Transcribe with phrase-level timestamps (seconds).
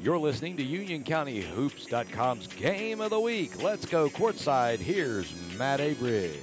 [0.00, 3.60] You're listening to UnionCountyHoops.com's Game of the Week.
[3.60, 4.78] Let's go courtside.
[4.78, 6.36] Here's Matt Abrig.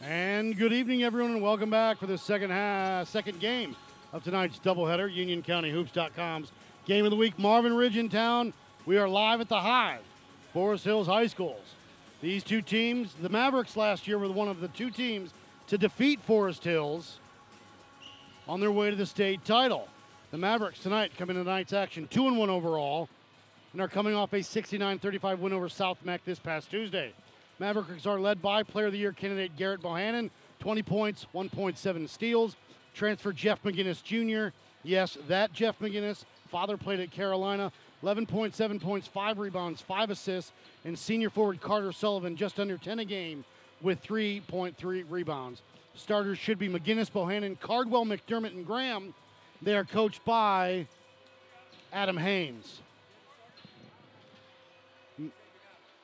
[0.00, 3.76] And good evening, everyone, and welcome back for the second half, second game
[4.14, 5.14] of tonight's doubleheader.
[5.14, 6.52] UnionCountyHoops.com's
[6.86, 7.38] Game of the Week.
[7.38, 8.54] Marvin Ridge in town.
[8.86, 10.00] We are live at the Hive,
[10.54, 11.74] Forest Hills High Schools.
[12.22, 15.34] These two teams, the Mavericks last year were one of the two teams
[15.66, 17.18] to defeat Forest Hills
[18.48, 19.86] on their way to the state title.
[20.30, 23.08] The Mavericks tonight come into tonight's action 2 and 1 overall
[23.72, 27.14] and are coming off a 69 35 win over South Meck this past Tuesday.
[27.58, 30.28] Mavericks are led by Player of the Year candidate Garrett Bohannon,
[30.60, 32.56] 20 points, 1.7 steals.
[32.92, 34.54] Transfer Jeff McGinnis Jr.
[34.82, 36.24] Yes, that Jeff McGinnis.
[36.50, 37.72] Father played at Carolina.
[38.02, 40.52] 11.7 points, 5 rebounds, 5 assists.
[40.84, 43.46] And senior forward Carter Sullivan just under 10 a game
[43.80, 45.62] with 3.3 rebounds.
[45.94, 49.14] Starters should be McGinnis, Bohannon, Cardwell, McDermott, and Graham.
[49.60, 50.86] They are coached by
[51.92, 52.80] Adam Haynes.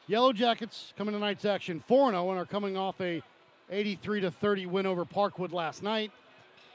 [0.07, 3.23] Yellow Jackets coming tonight's action 4 0 and are coming off a
[3.71, 6.11] 83 to 30 win over Parkwood last night.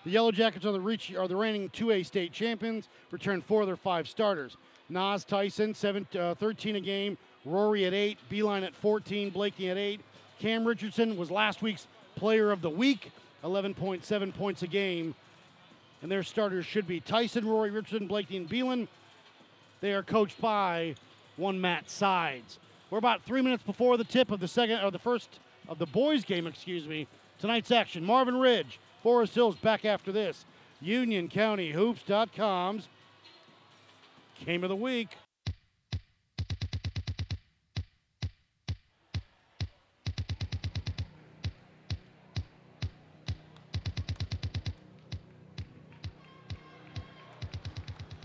[0.05, 3.67] The Yellow Jackets are the, reach, are the reigning 2A state champions, return four of
[3.67, 4.57] their five starters.
[4.87, 7.17] Nas Tyson, seven, uh, 13 a game.
[7.45, 8.17] Rory at 8.
[8.31, 9.29] Beelan at 14.
[9.29, 10.01] Blakeney at 8.
[10.39, 11.85] Cam Richardson was last week's
[12.15, 13.11] player of the week,
[13.43, 15.13] 11.7 points a game.
[16.01, 18.87] And their starters should be Tyson, Rory, Richardson, Blakeney, and Beelan.
[19.81, 20.95] They are coached by
[21.35, 22.59] one Matt Sides.
[22.89, 25.85] We're about three minutes before the tip of the second or the first of the
[25.85, 27.07] boys' game, excuse me.
[27.39, 29.55] Tonight's action: Marvin Ridge, Forest Hills.
[29.55, 30.45] Back after this,
[30.83, 32.87] UnionCountyHoops.com's
[34.45, 35.09] game of the week.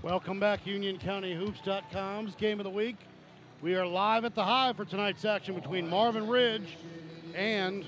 [0.04, 2.97] Welcome back, UnionCountyHoops.com's game of the week.
[3.62, 6.76] We are live at the Hive for tonight's action between Marvin Ridge
[7.34, 7.87] and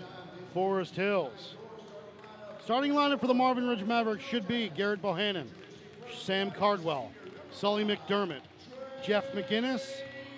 [0.55, 1.57] Forest Hills.
[2.65, 5.45] Starting lineup for the Marvin Ridge Mavericks should be Garrett Bohannon,
[6.19, 7.13] Sam Cardwell,
[7.53, 8.41] Sully McDermott,
[9.05, 9.87] Jeff McGinnis,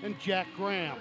[0.03, 0.99] and Jack Graham.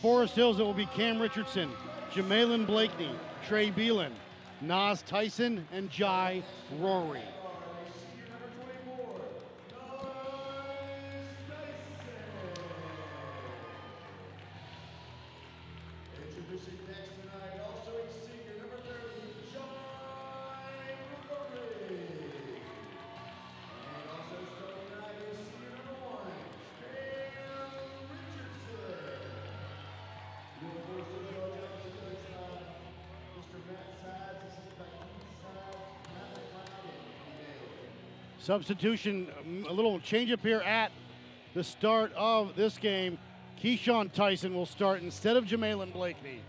[0.00, 1.70] Forest Hills, it will be Cam Richardson,
[2.12, 3.10] Jamalin Blakeney,
[3.48, 4.12] Trey Beelan,
[4.60, 6.42] Nas Tyson, and Jai
[6.78, 7.20] Rory.
[38.48, 40.90] Substitution, um, a little change up here at
[41.52, 43.18] the start of this game.
[43.62, 46.40] Keyshawn Tyson will start instead of Jamalin Blakeney.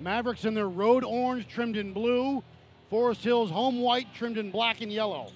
[0.00, 2.42] Mavericks in their road orange trimmed in blue.
[2.88, 5.30] Forest Hills home white trimmed in black and yellow.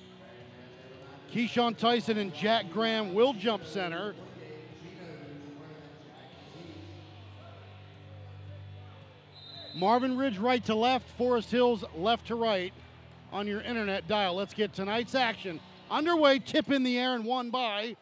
[1.34, 4.15] Keyshawn Tyson and Jack Graham will jump center.
[9.78, 12.72] Marvin Ridge right to left, Forest Hills left to right
[13.33, 14.34] on your internet dial.
[14.34, 16.41] Let's get tonight's action underway.
[16.41, 17.97] Tip in the air and one by.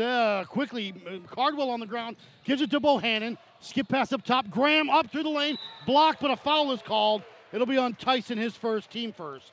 [0.00, 0.94] Uh, quickly,
[1.26, 3.36] Cardwell on the ground gives it to Bohannon.
[3.60, 4.50] Skip pass up top.
[4.50, 5.58] Graham up through the lane.
[5.86, 7.22] Blocked, but a foul is called.
[7.52, 9.52] It'll be on Tyson, his first, team first.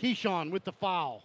[0.00, 1.24] Keyshawn with the foul.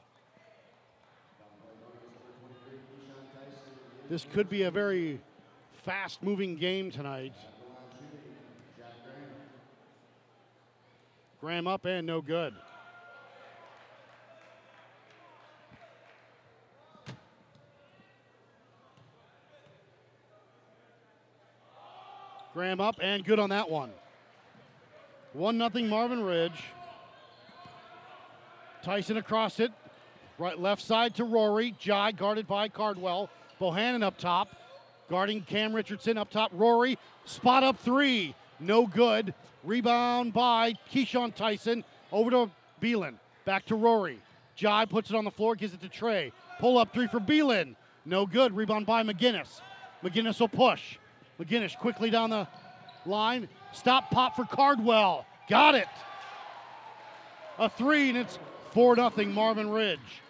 [4.10, 5.20] This could be a very
[5.84, 7.34] fast moving game tonight.
[11.40, 12.54] Graham up and no good.
[22.54, 23.92] Graham up and good on that one.
[25.34, 26.64] 1 nothing Marvin Ridge.
[28.82, 29.72] Tyson across it.
[30.40, 31.76] Right left side to Rory.
[31.78, 33.30] Jai guarded by Cardwell.
[33.62, 34.56] Bohannon up top.
[35.08, 36.52] Guarding Cam Richardson up top.
[36.54, 36.98] Rory.
[37.26, 38.34] Spot up three.
[38.60, 39.34] No good.
[39.64, 41.84] Rebound by Keyshawn Tyson.
[42.12, 42.52] Over to
[42.82, 43.16] Beelan.
[43.46, 44.20] Back to Rory.
[44.56, 46.32] Jai puts it on the floor, gives it to Trey.
[46.60, 47.76] Pull up three for Beelan.
[48.06, 48.56] No good.
[48.56, 49.62] Rebound by McGinnis.
[50.04, 50.98] McGinnis will push.
[51.40, 52.48] McGinnis quickly down the
[53.06, 53.48] line.
[53.74, 55.26] Stop pop for Cardwell.
[55.50, 55.88] Got it.
[57.60, 58.40] A three, and it's
[58.72, 60.22] 4 0 Marvin Ridge.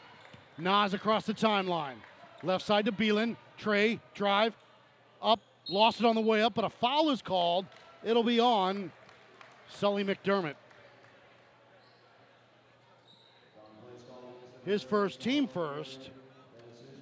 [0.58, 1.96] Nas across the timeline.
[2.44, 3.36] Left side to Beelan.
[3.58, 4.54] Trey, drive,
[5.22, 7.66] up, lost it on the way up, but a foul is called.
[8.04, 8.92] It'll be on
[9.70, 10.56] Sully McDermott.
[14.66, 16.10] His first, team first.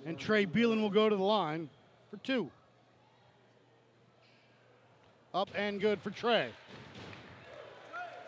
[0.06, 1.70] And Trey Beelan will go to the line
[2.12, 2.52] for two.
[5.34, 6.50] Up and good for Trey.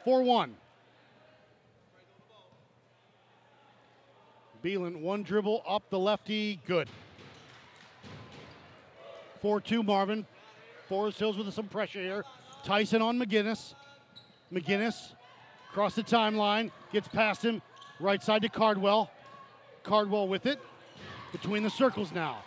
[0.04, 0.56] 4 1.
[4.64, 6.90] Beelan, one dribble up the lefty, good.
[9.42, 10.26] 4 2 Marvin.
[10.90, 12.24] Forest Hills with some pressure here.
[12.68, 13.76] Tyson on McGinnis.
[14.52, 15.14] McGinnis
[15.70, 17.62] across the timeline, gets past him,
[18.02, 19.10] right side to Cardwell.
[19.84, 20.60] Cardwell with it.
[21.32, 22.44] Between the circles now.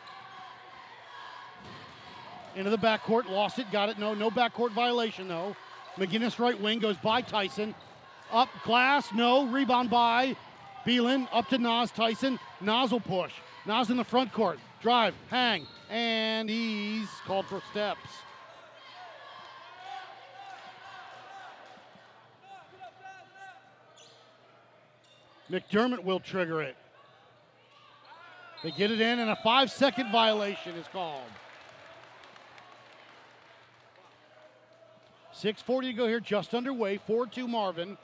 [2.54, 3.98] Into the backcourt, lost it, got it.
[3.98, 5.56] No, no backcourt violation though.
[5.96, 7.74] McGinnis right wing goes by Tyson.
[8.30, 9.46] Up glass, no.
[9.46, 10.36] Rebound by
[10.84, 11.28] Beelan.
[11.32, 12.38] Up to Nas Tyson.
[12.60, 13.32] Nas will push.
[13.64, 14.58] Nas in the front court.
[14.82, 18.10] Drive, hang, and he's called for steps.
[25.50, 26.76] McDermott will trigger it.
[28.62, 31.22] They get it in, and a five second violation is called.
[35.34, 36.98] 6.40 to go here, just underway.
[36.98, 37.96] 4 2 Marvin.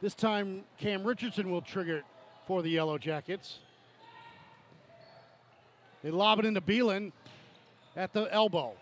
[0.00, 2.04] This time, Cam Richardson will trigger it
[2.46, 3.58] for the Yellow Jackets.
[6.02, 7.12] They lob it into Beelan
[7.96, 8.72] at the elbow.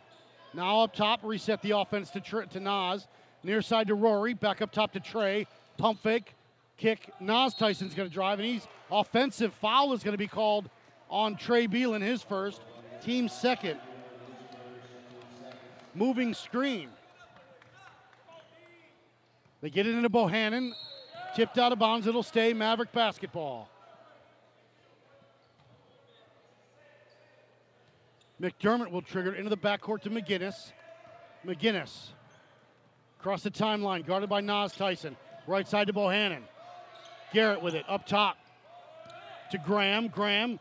[0.54, 3.06] Now up top, reset the offense to, to Nas.
[3.42, 4.34] Near side to Rory.
[4.34, 5.46] Back up top to Trey.
[5.76, 6.34] Pump fake.
[6.76, 7.10] Kick.
[7.20, 10.68] Nas Tyson's going to drive, and he's offensive foul is going to be called
[11.08, 12.60] on Trey Beelan, his first.
[13.04, 13.78] Team second.
[15.94, 16.88] Moving screen.
[19.60, 20.72] They get it into Bohannon.
[21.36, 22.06] Tipped out of bounds.
[22.06, 23.68] It'll stay Maverick basketball.
[28.40, 30.72] McDermott will trigger it into the backcourt to McGinnis.
[31.46, 32.08] McGinnis
[33.20, 35.16] across the timeline, guarded by Nas Tyson.
[35.46, 36.42] Right side to Bohannon.
[37.32, 38.36] Garrett with it up top
[39.50, 40.08] to Graham.
[40.08, 40.58] Graham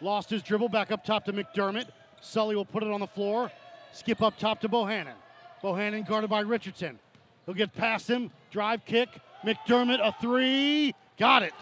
[0.00, 1.86] lost his dribble back up top to McDermott.
[2.20, 3.50] Sully will put it on the floor.
[3.92, 5.14] Skip up top to Bohannon.
[5.62, 6.98] Bohannon guarded by Richardson.
[7.46, 8.30] He'll get past him.
[8.50, 9.08] Drive kick.
[9.44, 10.94] McDermott a three.
[11.18, 11.54] Got it.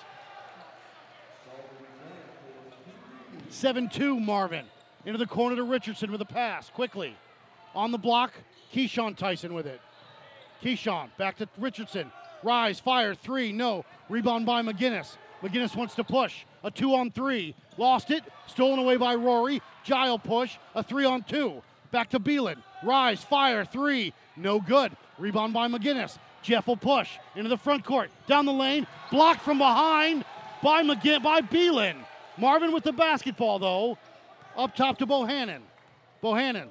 [3.51, 4.67] 7 2 Marvin.
[5.05, 6.71] Into the corner to Richardson with a pass.
[6.71, 7.17] Quickly.
[7.75, 8.33] On the block,
[8.75, 9.81] Keyshawn Tyson with it.
[10.63, 12.11] Keyshawn back to Richardson.
[12.43, 13.85] Rise, fire, three, no.
[14.09, 15.17] Rebound by McGinnis.
[15.43, 16.45] McGinnis wants to push.
[16.65, 17.55] A two on three.
[17.77, 18.25] Lost it.
[18.47, 19.63] Stolen away by Rory.
[19.85, 20.57] Jai'll push.
[20.75, 21.63] A three on two.
[21.91, 22.57] Back to Beelan.
[22.85, 24.13] Rise, fire, three.
[24.37, 24.97] No good.
[25.19, 26.19] Rebound by McGinnis.
[26.43, 28.11] Jeff will push into the front court.
[28.27, 28.87] Down the lane.
[29.11, 30.25] Blocked from behind
[30.63, 31.97] by McGinn by Beelan.
[32.37, 33.99] Marvin with the basketball though.
[34.57, 35.61] Up top to Bohannon.
[36.23, 36.69] Bohannon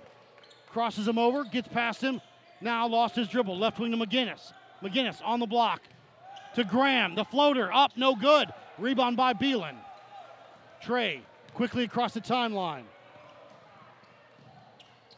[0.69, 2.21] crosses him over, gets past him.
[2.59, 3.57] Now lost his dribble.
[3.57, 4.51] Left wing to McGinnis.
[4.83, 5.81] McGinnis on the block
[6.55, 7.15] to Graham.
[7.15, 8.53] The floater up, no good.
[8.77, 9.75] Rebound by Beelan.
[10.81, 11.21] Trey
[11.53, 12.83] quickly across the timeline.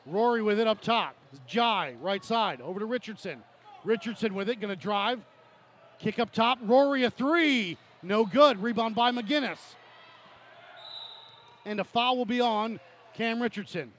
[0.05, 1.15] Rory with it up top.
[1.45, 3.43] Jai, right side, over to Richardson.
[3.83, 5.19] Richardson with it, gonna drive.
[5.99, 6.59] Kick up top.
[6.63, 7.77] Rory a three.
[8.01, 8.61] No good.
[8.63, 9.59] Rebound by McGinnis.
[11.65, 12.79] And a foul will be on
[13.13, 13.91] Cam Richardson.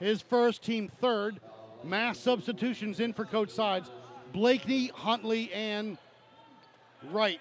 [0.00, 1.40] His first, team third.
[1.84, 3.90] Mass substitutions in for Coach Sides.
[4.32, 5.98] Blakeney, Huntley, and
[7.10, 7.40] Wright.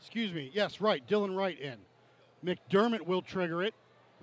[0.00, 0.50] Excuse me.
[0.52, 1.02] Yes, right.
[1.08, 1.76] Dylan Wright in.
[2.44, 3.72] McDermott will trigger it.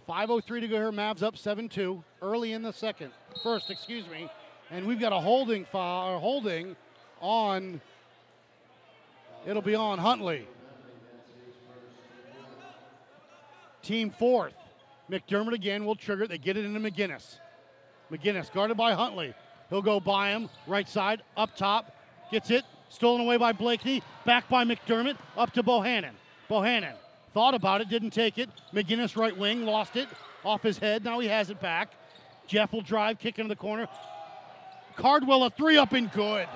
[0.07, 0.91] 5.03 to go here.
[0.91, 3.11] Mavs up 7 2 early in the second.
[3.41, 4.29] First, excuse me.
[4.69, 6.75] And we've got a holding foul, holding
[7.21, 7.81] on,
[9.47, 10.47] it'll be on Huntley.
[13.89, 14.53] Team fourth.
[15.09, 16.27] McDermott again will trigger.
[16.27, 17.39] They get it into McGinnis.
[18.11, 19.33] McGinnis guarded by Huntley.
[19.71, 20.47] He'll go by him.
[20.67, 21.91] Right side, up top.
[22.31, 22.65] Gets it.
[22.89, 24.03] Stolen away by Blakeney.
[24.27, 25.17] Back by McDermott.
[25.35, 26.11] Up to Bohannon.
[26.47, 26.93] Bohannon
[27.33, 28.47] thought about it, didn't take it.
[28.75, 30.07] McGinnis right wing, lost it
[30.45, 31.03] off his head.
[31.03, 31.89] Now he has it back.
[32.45, 33.87] Jeff will drive, kick into the corner.
[34.97, 36.47] Cardwell a three up and good.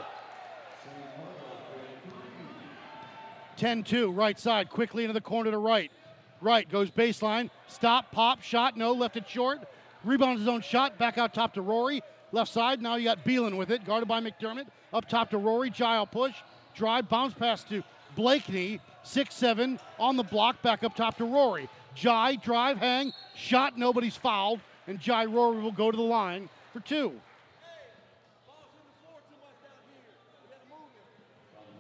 [3.58, 5.90] 10 2, right side, quickly into the corner to right.
[6.44, 9.60] Right, goes baseline, stop, pop, shot, no, left it short.
[10.04, 12.02] Rebounds his own shot, back out top to Rory.
[12.34, 14.66] Left side, now you got Beelan with it, guarded by McDermott.
[14.92, 16.34] Up top to Rory, Jai'll push,
[16.76, 17.82] drive, bounce pass to
[18.18, 21.70] Blakeney, 6 7 on the block, back up top to Rory.
[21.96, 26.82] Jai, drive, hang, shot, nobody's fouled, and Jai Rory will go to the line for
[26.82, 27.14] two.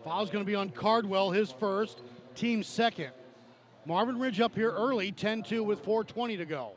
[0.06, 2.00] Foul's going to be on Cardwell, his first,
[2.34, 3.12] team second.
[3.86, 6.72] Marvin Ridge up here early, 10 2 with 4.20 to go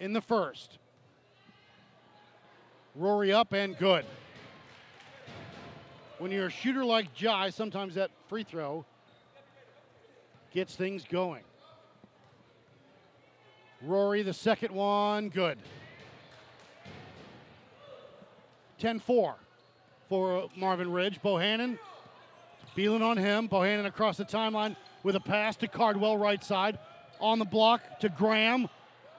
[0.00, 0.78] in the first.
[2.94, 4.04] Rory up and good.
[6.18, 8.84] When you're a shooter like Jai, sometimes that free throw
[10.52, 11.42] gets things going.
[13.80, 15.58] Rory, the second one, good.
[18.78, 19.36] 10 4
[20.08, 21.20] for Marvin Ridge.
[21.22, 21.78] Bohannon,
[22.76, 23.48] Beelan on him.
[23.48, 26.78] Bohannon across the timeline with a pass to Cardwell, right side.
[27.20, 28.68] On the block to Graham.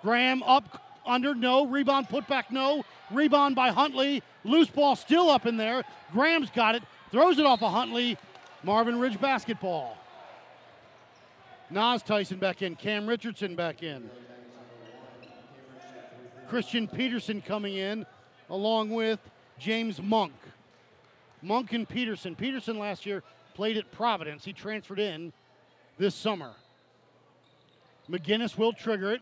[0.02, 1.66] Graham up under, no.
[1.66, 2.84] Rebound, put back, no.
[3.12, 4.24] Rebound by Huntley.
[4.44, 5.84] Loose ball still up in there.
[6.12, 6.84] Graham's got it.
[7.12, 8.18] Throws it off of Huntley.
[8.64, 9.98] Marvin Ridge basketball.
[11.70, 12.76] Nas Tyson back in.
[12.76, 14.10] Cam Richardson back in.
[16.50, 18.06] Christian Peterson coming in
[18.50, 19.20] along with
[19.58, 20.34] James Monk.
[21.42, 22.36] Monk and Peterson.
[22.36, 23.24] Peterson last year
[23.54, 24.46] played at Providence.
[24.46, 25.34] He transferred in
[25.98, 26.52] this summer.
[28.10, 29.22] McGinnis will trigger it.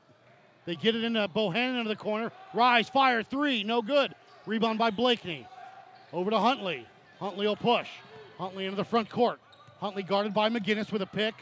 [0.66, 2.32] They get it into Bohannon into the corner.
[2.54, 4.14] Rise, fire, three, no good.
[4.46, 5.48] Rebound by Blakeney.
[6.14, 6.86] Over to Huntley.
[7.20, 7.88] Huntley will push.
[8.38, 9.40] Huntley into the front court.
[9.80, 11.34] Huntley guarded by McGinnis with a pick.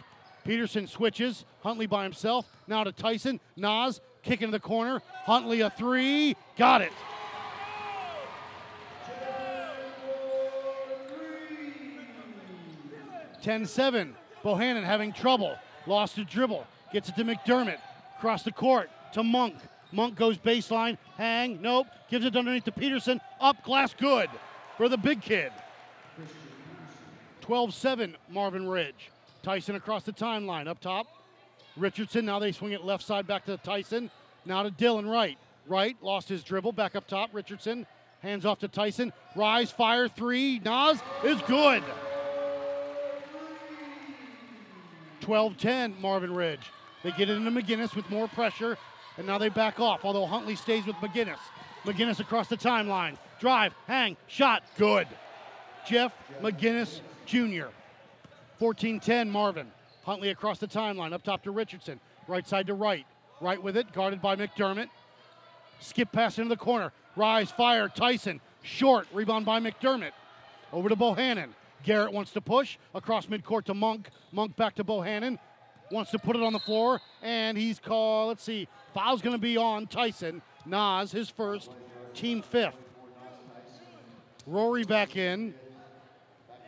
[0.45, 1.45] Peterson switches.
[1.62, 2.45] Huntley by himself.
[2.67, 3.39] Now to Tyson.
[3.55, 5.01] Nas kick into the corner.
[5.25, 6.36] Huntley a three.
[6.57, 6.91] Got it.
[13.41, 14.15] Ten-seven.
[14.43, 15.55] Bohannon having trouble.
[15.86, 16.65] Lost a dribble.
[16.93, 17.79] Gets it to McDermott.
[18.17, 19.55] Across the court to Monk.
[19.91, 20.98] Monk goes baseline.
[21.17, 21.62] Hang.
[21.62, 21.88] Nope.
[22.10, 23.22] Gives it underneath to Peterson.
[23.39, 23.93] Up glass.
[23.93, 24.29] Good
[24.77, 25.51] for the big kid.
[27.41, 29.10] 12 7 Marvin Ridge.
[29.41, 30.67] Tyson across the timeline.
[30.67, 31.08] Up top.
[31.77, 32.25] Richardson.
[32.25, 34.12] Now they swing it left side back to Tyson.
[34.46, 35.38] Now to Dylan Wright.
[35.67, 36.74] Wright lost his dribble.
[36.74, 37.29] Back up top.
[37.34, 37.86] Richardson.
[38.22, 39.13] Hands off to Tyson.
[39.36, 40.60] Rise, fire, three.
[40.60, 41.84] Nas is good.
[45.21, 46.71] 12 10 Marvin Ridge.
[47.03, 48.77] They get it into McGinnis with more pressure,
[49.17, 51.39] and now they back off, although Huntley stays with McGinnis.
[51.83, 53.17] McGinnis across the timeline.
[53.39, 55.07] Drive, hang, shot, good.
[55.88, 57.67] Jeff McGinnis Jr.
[58.57, 59.67] 14 10 Marvin.
[60.03, 61.99] Huntley across the timeline, up top to Richardson.
[62.27, 63.05] Right side to right.
[63.41, 64.89] Right with it, guarded by McDermott.
[65.79, 66.91] Skip pass into the corner.
[67.15, 68.41] Rise, fire, Tyson.
[68.61, 70.11] Short, rebound by McDermott.
[70.73, 71.49] Over to Bohannon.
[71.83, 74.09] Garrett wants to push across midcourt to Monk.
[74.31, 75.38] Monk back to Bohannon.
[75.91, 78.29] Wants to put it on the floor, and he's called.
[78.29, 78.67] Let's see.
[78.93, 80.41] Foul's going to be on Tyson.
[80.65, 81.71] Nas, his first,
[82.13, 82.75] team fifth.
[84.45, 85.53] Rory back in.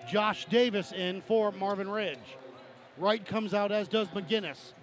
[0.09, 2.17] Josh Davis in for Marvin Ridge.
[2.97, 4.73] Wright comes out, as does McGinnis.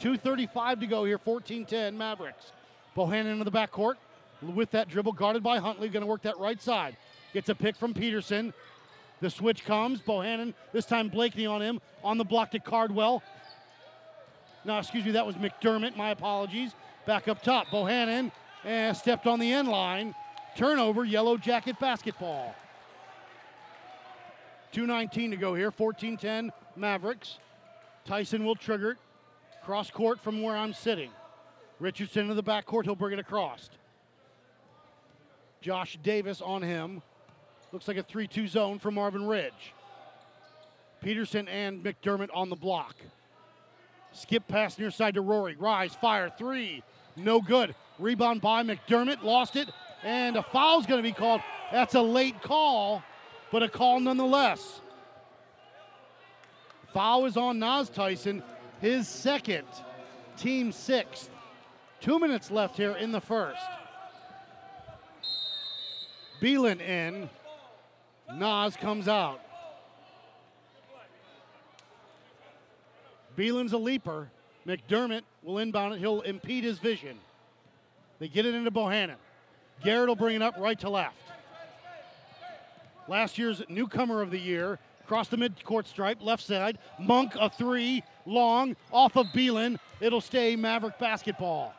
[0.00, 2.52] 2.35 to go here, 14 10 Mavericks.
[2.96, 3.94] Bohannon into the backcourt
[4.42, 6.96] with that dribble, guarded by Huntley, going to work that right side.
[7.34, 8.52] Gets a pick from Peterson.
[9.20, 10.00] The switch comes.
[10.00, 11.80] Bohannon, this time Blakeney on him.
[12.02, 13.22] On the block to Cardwell.
[14.64, 15.96] No, excuse me, that was McDermott.
[15.96, 16.72] My apologies.
[17.06, 17.68] Back up top.
[17.68, 18.32] Bohannon
[18.64, 20.14] and stepped on the end line.
[20.56, 22.54] Turnover, yellow jacket basketball.
[24.72, 25.70] 2.19 to go here.
[25.70, 27.38] 14 10 Mavericks.
[28.04, 28.98] Tyson will trigger it.
[29.64, 31.10] Cross court from where I'm sitting.
[31.78, 32.86] Richardson to the back court.
[32.86, 33.70] He'll bring it across.
[35.60, 37.02] Josh Davis on him.
[37.72, 39.74] Looks like a 3 2 zone for Marvin Ridge.
[41.02, 42.96] Peterson and McDermott on the block.
[44.12, 45.56] Skip pass near side to Rory.
[45.56, 46.82] Rise, fire, three.
[47.16, 47.74] No good.
[47.98, 49.22] Rebound by McDermott.
[49.22, 49.68] Lost it.
[50.02, 51.40] And a foul's going to be called.
[51.70, 53.02] That's a late call,
[53.52, 54.80] but a call nonetheless.
[56.92, 58.42] Foul is on Nas Tyson,
[58.80, 59.66] his second,
[60.36, 61.30] team sixth.
[62.00, 63.62] Two minutes left here in the first.
[66.40, 67.28] Beelan in.
[68.36, 69.40] Nas comes out.
[73.36, 74.30] Beelan's a leaper.
[74.66, 75.98] McDermott will inbound it.
[75.98, 77.18] He'll impede his vision.
[78.18, 79.16] They get it into Bohannon.
[79.82, 81.16] Garrett will bring it up right to left.
[83.08, 86.78] Last year's newcomer of the year, across the midcourt stripe, left side.
[86.98, 89.78] Monk a three, long, off of Beelan.
[90.00, 91.74] It'll stay Maverick basketball.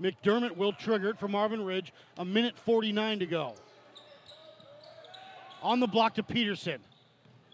[0.00, 1.92] McDermott will trigger it for Marvin Ridge.
[2.18, 3.54] A minute 49 to go.
[5.62, 6.80] On the block to Peterson.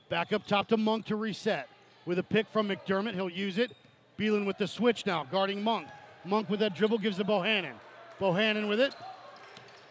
[0.08, 1.68] Back up top to Monk to reset.
[2.06, 3.14] with a pick from McDermott.
[3.14, 3.72] He'll use it.
[4.18, 5.88] Beelan with the switch now, guarding Monk.
[6.24, 7.72] Monk with that dribble gives to Bohannon.
[8.20, 8.94] Bohannon with it.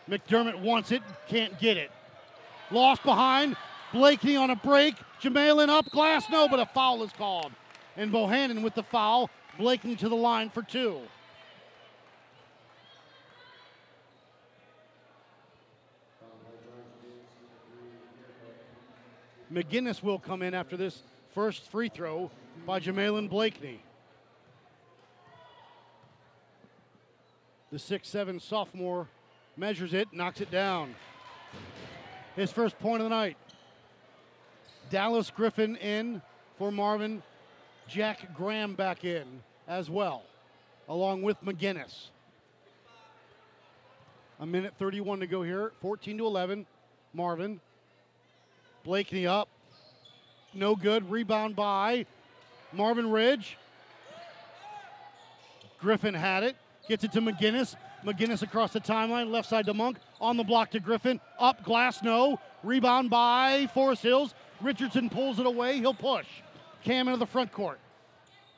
[0.10, 1.92] McDermott wants it, can't get it.
[2.72, 3.56] Lost behind.
[3.94, 4.96] Blakeney on a break.
[5.22, 7.52] Jamalin up, glass no, but a foul is called.
[7.96, 9.30] And Bohannon with the foul.
[9.58, 11.00] Blakeney to the line for two.
[19.54, 21.04] McGinnis will come in after this
[21.36, 22.32] first free throw
[22.66, 23.80] by Jamalin Blakeney.
[27.72, 29.08] The six-seven sophomore
[29.56, 30.96] measures it, knocks it down.
[32.36, 33.38] His first point of the night.
[34.90, 36.22] Dallas Griffin in
[36.58, 37.22] for Marvin.
[37.88, 39.26] Jack Graham back in
[39.68, 40.24] as well,
[40.88, 42.08] along with McGinnis.
[44.40, 45.74] A minute 31 to go here.
[45.82, 46.66] 14 to 11.
[47.14, 47.60] Marvin.
[48.84, 49.48] Blakeney up.
[50.54, 51.10] No good.
[51.10, 52.06] Rebound by
[52.72, 53.58] Marvin Ridge.
[55.80, 56.56] Griffin had it.
[56.88, 57.75] Gets it to McGinnis.
[58.06, 59.32] McGinnis across the timeline.
[59.32, 59.98] Left side to Monk.
[60.20, 61.20] On the block to Griffin.
[61.40, 61.63] Up.
[61.63, 62.40] Glass no.
[62.63, 64.34] Rebound by Forest Hills.
[64.62, 65.80] Richardson pulls it away.
[65.80, 66.28] He'll push.
[66.84, 67.80] Cam into the front court.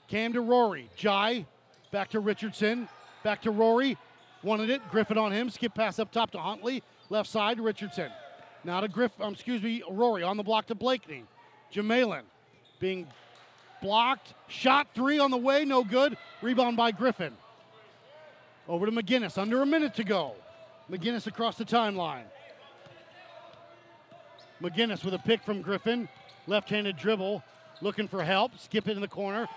[0.07, 0.89] Cam to Rory.
[0.95, 1.45] Jai.
[1.91, 2.89] Back to Richardson.
[3.23, 3.97] Back to Rory.
[4.43, 4.81] Wanted it.
[4.89, 5.49] Griffin on him.
[5.49, 6.83] Skip pass up top to Huntley.
[7.09, 8.11] Left side, to Richardson.
[8.65, 11.23] Now to Griff, um, excuse me, Rory on the block to Blakeney.
[11.71, 12.23] Jamalin
[12.79, 13.07] being
[13.79, 14.33] blocked.
[14.47, 16.17] Shot three on the way, no good.
[16.41, 17.33] Rebound by Griffin.
[18.67, 20.33] Over to McGinnis, under a minute to go.
[20.89, 22.23] McGinnis across the timeline.
[24.59, 26.09] McGinnis with a pick from Griffin.
[26.47, 27.43] Left handed dribble,
[27.81, 28.57] looking for help.
[28.57, 29.47] Skip it in the corner.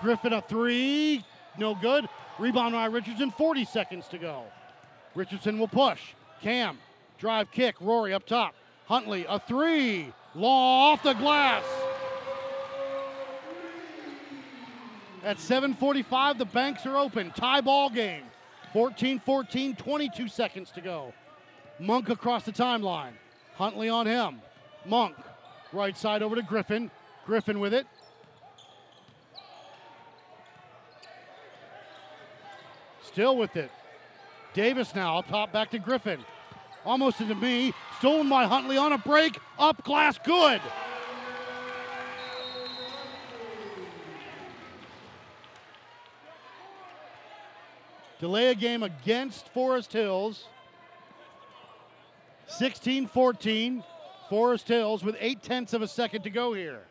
[0.00, 1.22] Griffin a three,
[1.58, 2.08] no good.
[2.38, 4.44] Rebound by Richardson, 40 seconds to go.
[5.14, 6.00] Richardson will push.
[6.40, 6.78] Cam,
[7.24, 7.74] drive kick.
[7.80, 8.54] Rory up top.
[8.84, 10.12] Huntley, a three.
[10.34, 11.64] Law off the glass.
[15.22, 17.30] At 7:45, the banks are open.
[17.30, 18.24] Tie ball game.
[18.74, 21.14] 14-14, 22 seconds to go.
[21.78, 23.12] Monk across the timeline.
[23.54, 24.42] Huntley on him.
[24.84, 25.16] Monk,
[25.72, 26.90] right side over to Griffin.
[27.24, 27.86] Griffin with it.
[33.00, 33.70] Still with it.
[34.52, 36.22] Davis now up top back to Griffin.
[36.84, 37.72] Almost into me.
[37.98, 39.38] Stolen by Huntley on a break.
[39.58, 40.60] Up glass, good.
[48.20, 50.46] Delay a game against Forest Hills.
[52.46, 53.82] 16 14.
[54.28, 56.82] Forest Hills with eight tenths of a second to go here.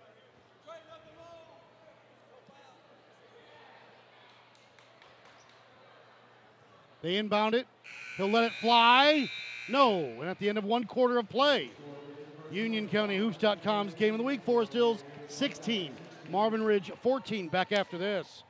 [7.01, 7.67] They inbound it.
[8.17, 9.29] He'll let it fly.
[9.69, 9.99] No.
[10.19, 11.71] And at the end of one quarter of play,
[12.51, 14.41] UnionCountyHoops.com's game of the week.
[14.43, 15.93] Forest Hills 16.
[16.29, 17.47] Marvin Ridge 14.
[17.49, 18.43] Back after this.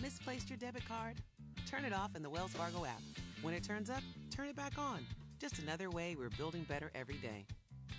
[0.00, 1.16] Misplaced your debit card?
[1.66, 3.00] Turn it off in the Wells Fargo app.
[3.42, 5.04] When it turns up, turn it back on.
[5.38, 7.46] Just another way we're building better every day.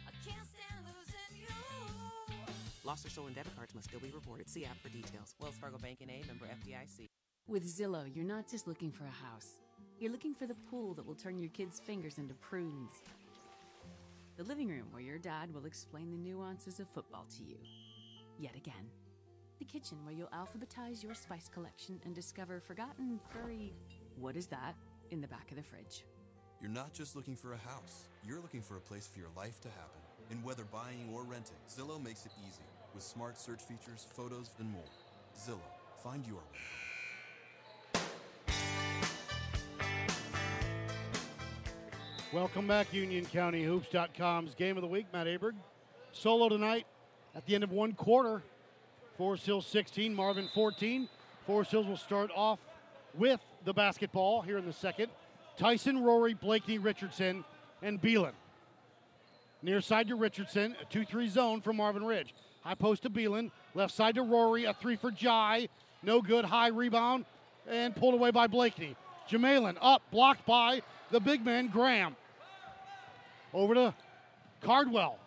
[0.06, 1.47] I can't stand losing you.
[2.84, 4.49] Lost or stolen debit cards must still be reported.
[4.49, 5.36] See app for details.
[5.39, 7.08] Wells Fargo Bank and A member FDIC.
[7.47, 9.54] With Zillow, you're not just looking for a house.
[9.99, 12.91] You're looking for the pool that will turn your kids' fingers into prunes.
[14.38, 17.58] The living room where your dad will explain the nuances of football to you.
[18.38, 18.89] Yet again.
[19.60, 23.73] The kitchen where you'll alphabetize your spice collection and discover forgotten furry.
[24.17, 24.75] What is that?
[25.12, 26.04] in the back of the fridge.
[26.62, 29.62] You're not just looking for a house, you're looking for a place for your life
[29.62, 30.02] to happen.
[30.30, 34.69] And whether buying or renting, Zillow makes it easy with smart search features, photos, and
[34.69, 34.84] more.
[35.39, 35.62] Zillow,
[36.04, 38.02] find your way.
[42.34, 45.06] Welcome back, UnionCountyHoops.com's game of the week.
[45.13, 45.54] Matt Aberg,
[46.12, 46.86] solo tonight
[47.36, 48.43] at the end of one quarter.
[49.17, 51.08] Forest Hills 16, Marvin 14.
[51.48, 52.60] Forest Hills will start off
[53.17, 55.10] with the basketball here in the second.
[55.60, 57.43] Tyson, Rory, Blakeney, Richardson,
[57.84, 58.32] and Beelan.
[59.62, 62.34] Near side to Richardson, a 2 3 zone from Marvin Ridge.
[62.62, 63.52] High post to Beelan.
[63.74, 65.69] Left side to Rory, a three for Jai.
[66.02, 66.45] No good.
[66.45, 67.26] High rebound
[67.69, 68.95] and pulled away by Blakeney.
[69.30, 72.15] Jamalin up, blocked by the big man, Graham.
[73.54, 73.93] Over to
[74.62, 75.19] Cardwell.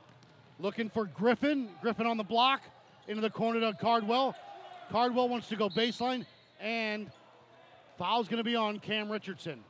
[0.58, 1.68] Looking for Griffin.
[1.80, 2.62] Griffin on the block.
[3.08, 4.34] Into the corner to Cardwell.
[4.90, 6.26] Cardwell wants to go baseline,
[6.60, 7.10] and
[7.98, 9.64] foul's going to be on Cam Richardson.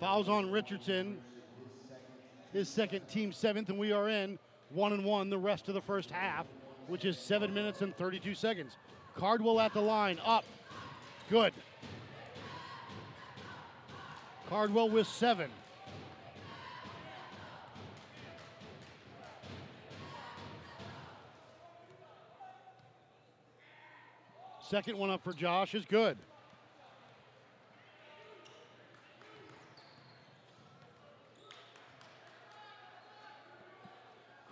[0.00, 1.18] Foul's on Richardson.
[2.52, 4.38] his second team seventh, and we are in
[4.70, 6.46] one and one the rest of the first half,
[6.88, 8.76] which is seven minutes and 32 seconds.
[9.16, 10.44] Cardwell at the line, up.
[11.30, 11.52] Good.
[14.48, 15.50] Cardwell with seven.
[24.68, 26.18] Second one up for Josh is good.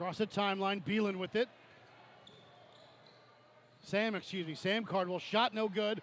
[0.03, 1.49] Across the timeline, Beelan with it.
[3.85, 6.03] Sam, excuse me, Sam Cardwell shot no good.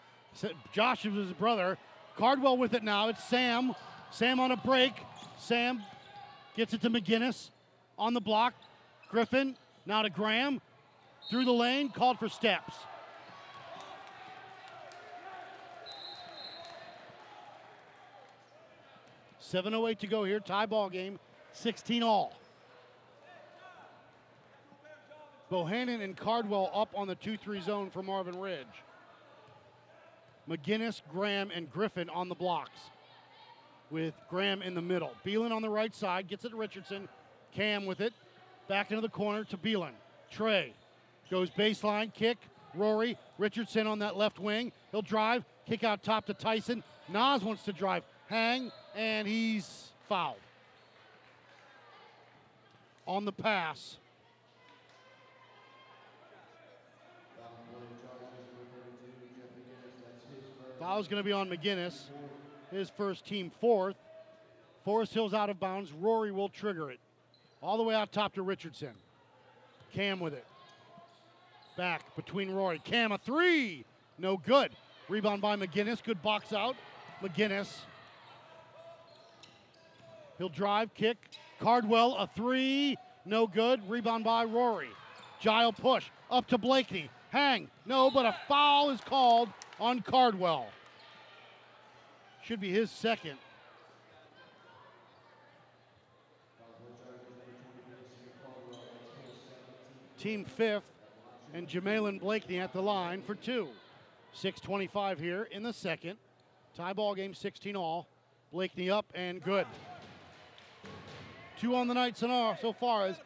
[0.71, 1.77] Josh was his brother.
[2.15, 3.09] Cardwell with it now.
[3.09, 3.75] It's Sam.
[4.09, 4.93] Sam on a break.
[5.37, 5.83] Sam
[6.55, 7.49] gets it to McGinnis
[7.97, 8.53] on the block.
[9.09, 10.61] Griffin now to Graham
[11.29, 12.75] through the lane, called for steps.
[19.41, 20.39] Seven oh eight to go here.
[20.39, 21.19] Tie ball game.
[21.51, 22.33] 16 all.
[25.51, 28.67] Bohannon and Cardwell up on the 2 3 zone for Marvin Ridge.
[30.49, 32.79] McGinnis, Graham, and Griffin on the blocks
[33.91, 35.11] with Graham in the middle.
[35.25, 37.07] Beelan on the right side gets it to Richardson.
[37.53, 38.13] Cam with it.
[38.67, 39.93] Back into the corner to Beelan.
[40.31, 40.73] Trey
[41.29, 42.37] goes baseline, kick.
[42.75, 43.17] Rory.
[43.37, 44.71] Richardson on that left wing.
[44.91, 46.83] He'll drive, kick out top to Tyson.
[47.07, 50.37] Nas wants to drive, hang, and he's fouled.
[53.07, 53.97] On the pass,
[60.79, 61.93] Foul's going to be on McGinnis.
[62.71, 63.97] His first team fourth.
[64.85, 65.91] Forest Hill's out of bounds.
[65.91, 66.99] Rory will trigger it.
[67.61, 68.93] All the way out top to Richardson.
[69.93, 70.45] Cam with it.
[71.75, 72.79] Back between Rory.
[72.79, 73.83] Cam a three.
[74.17, 74.71] No good.
[75.09, 76.01] Rebound by McGinnis.
[76.01, 76.77] Good box out.
[77.21, 77.67] McGinnis.
[80.37, 81.17] He'll drive, kick.
[81.59, 82.97] Cardwell a three.
[83.25, 83.81] No good.
[83.89, 84.89] Rebound by Rory.
[85.41, 86.05] Jai'll push.
[86.31, 87.09] Up to Blakeney.
[87.31, 87.69] Hang.
[87.85, 90.67] No, but a foul is called on Cardwell.
[92.43, 93.37] Should be his second.
[100.17, 100.83] Team fifth,
[101.53, 103.69] and Jamalin Blakeney at the line for two.
[104.35, 106.17] 6.25 here in the second.
[106.75, 108.07] Tie ball game 16 all.
[108.51, 109.67] Blakeney up and good.
[111.59, 113.17] Two on the night so far as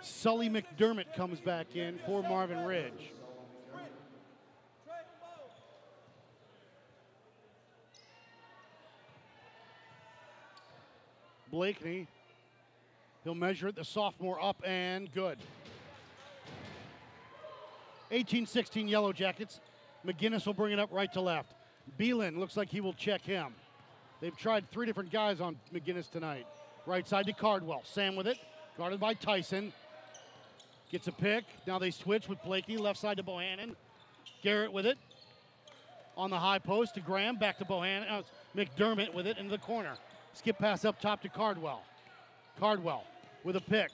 [0.00, 3.12] Sully McDermott comes back in for Marvin Ridge.
[11.50, 12.06] Blakeney.
[13.24, 15.38] He'll measure it, the sophomore up and good.
[18.10, 19.60] 18 16 Yellow Jackets.
[20.06, 21.52] McGinnis will bring it up right to left.
[21.98, 23.52] Beelan looks like he will check him.
[24.20, 26.46] They've tried three different guys on McGinnis tonight.
[26.86, 27.82] Right side to Cardwell.
[27.84, 28.38] Sam with it,
[28.76, 29.72] guarded by Tyson.
[30.90, 31.44] Gets a pick.
[31.66, 32.76] Now they switch with Blakey.
[32.76, 33.76] Left side to Bohannon.
[34.42, 34.98] Garrett with it.
[36.16, 37.36] On the high post to Graham.
[37.36, 38.10] Back to Bohannon.
[38.10, 38.22] Uh,
[38.56, 39.96] McDermott with it into the corner.
[40.34, 41.82] Skip pass up top to Cardwell.
[42.58, 43.04] Cardwell
[43.44, 43.90] with a pick.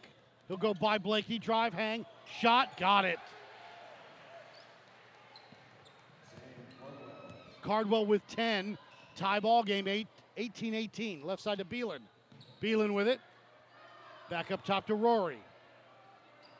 [0.48, 1.38] He'll go by Blakey.
[1.38, 2.04] Drive, hang,
[2.40, 2.78] shot.
[2.78, 3.18] Got it.
[7.62, 8.78] Cardwell with 10.
[9.16, 10.06] Tie ball game, 8,
[10.38, 11.24] 18-18.
[11.24, 12.00] Left side to Beelan.
[12.62, 13.18] Beelan with it.
[14.30, 15.38] Back up top to Rory.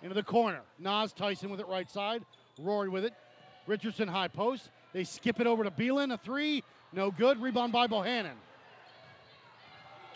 [0.02, 0.60] Into the corner.
[0.78, 2.24] Nas Tyson with it right side.
[2.58, 3.14] Rory with it.
[3.66, 4.70] Richardson high post.
[4.92, 6.12] They skip it over to Beelan.
[6.12, 6.64] A three.
[6.92, 7.40] No good.
[7.40, 8.34] Rebound by Bohannon.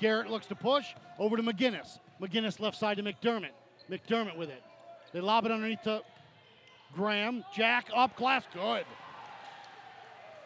[0.00, 0.86] Garrett looks to push.
[1.18, 1.98] Over to McGinnis.
[2.20, 3.50] McGinnis left side to McDermott.
[3.90, 4.62] McDermott with it.
[5.12, 6.02] They lob it underneath to
[6.94, 7.44] Graham.
[7.54, 8.16] Jack up.
[8.16, 8.44] Glass.
[8.52, 8.84] Good.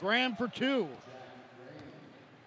[0.01, 0.89] Graham for two.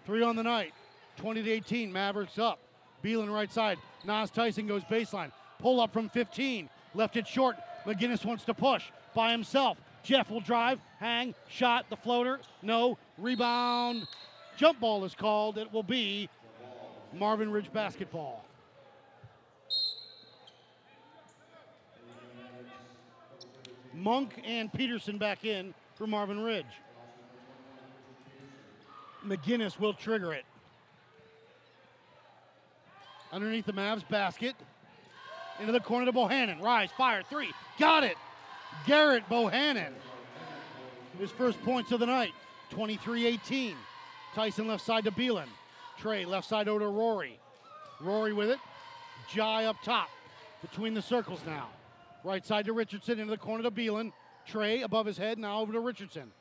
[0.06, 0.74] Three on the night.
[1.17, 1.91] 20 to 18.
[1.91, 2.60] Mavericks up.
[3.04, 3.78] Beelan right side.
[4.06, 5.32] Nas Tyson goes baseline.
[5.60, 6.70] Pull up from 15.
[6.93, 7.56] Left it short.
[7.86, 8.84] McGinnis wants to push
[9.15, 9.78] by himself.
[10.04, 10.80] Jeff will drive.
[11.00, 11.34] Hang.
[11.50, 11.86] Shot.
[11.89, 12.39] The floater.
[12.62, 12.98] No.
[13.17, 14.08] Rebound.
[14.58, 15.58] Jump ball is called.
[15.58, 16.30] It will be
[17.17, 18.45] Marvin Ridge basketball.
[23.93, 26.65] Monk and Peterson back in for Marvin Ridge.
[29.25, 30.45] McGinnis will trigger it.
[33.32, 34.56] Underneath the Mavs basket.
[35.60, 36.62] Into the corner to Bohannon.
[36.62, 37.51] Rise, fire, three.
[37.80, 38.15] Got it.
[38.86, 39.91] Garrett Bohannon.
[41.19, 42.34] His first points of the night.
[42.69, 43.75] 23 18.
[44.36, 45.47] Tyson left side to Beelan.
[45.99, 47.39] Trey left side over to Rory.
[47.99, 48.60] Rory with it.
[49.33, 50.10] Jai up top.
[50.62, 51.69] Between the circles now.
[52.23, 54.12] Right side to Richardson into the corner to Beelan.
[54.45, 56.31] Trey above his head, now over to Richardson.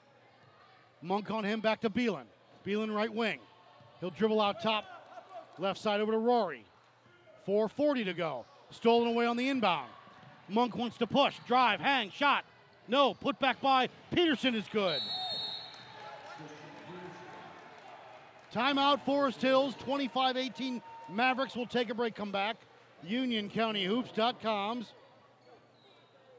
[1.02, 2.24] Monk on him, back to Beelan.
[2.66, 3.40] Beelan right wing.
[4.00, 4.84] He'll dribble out top.
[5.58, 6.64] Left side over to Rory.
[7.46, 8.44] 4.40 to go.
[8.70, 9.88] Stolen away on the inbound.
[10.48, 12.44] Monk wants to push, drive, hang, shot.
[12.88, 15.00] No, put back by Peterson is good.
[18.52, 20.82] Timeout, Forest Hills, 25 18.
[21.10, 22.56] Mavericks will take a break, come back.
[23.06, 24.92] UnionCountyHoops.com's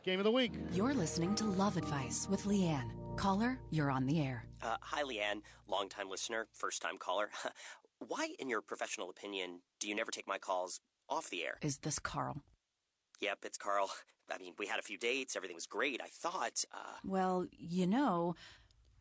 [0.04, 0.54] game of the week.
[0.72, 2.92] You're listening to Love Advice with Leanne.
[3.18, 4.46] Caller, you're on the air.
[4.62, 7.30] Uh, hi, Leanne, longtime listener, first time caller.
[8.00, 11.58] Why, in your professional opinion, do you never take my calls off the air?
[11.62, 12.44] Is this Carl?
[13.22, 13.90] Yep, it's Carl.
[14.32, 16.02] I mean, we had a few dates, everything was great.
[16.04, 18.36] I thought, uh, Well, you know,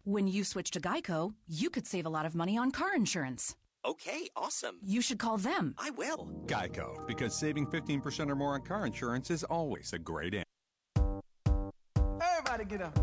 [0.07, 3.57] when you switch to Geico, you could save a lot of money on car insurance.
[3.85, 4.79] okay, awesome.
[4.83, 5.75] You should call them.
[5.79, 6.31] I will.
[6.47, 10.45] Geico, because saving 15% or more on car insurance is always a great end.
[12.21, 12.97] Everybody get up.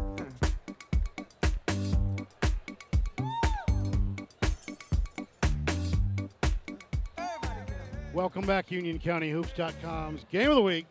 [8.14, 10.86] Welcome back, UnionCountyHoops.com's game of the week.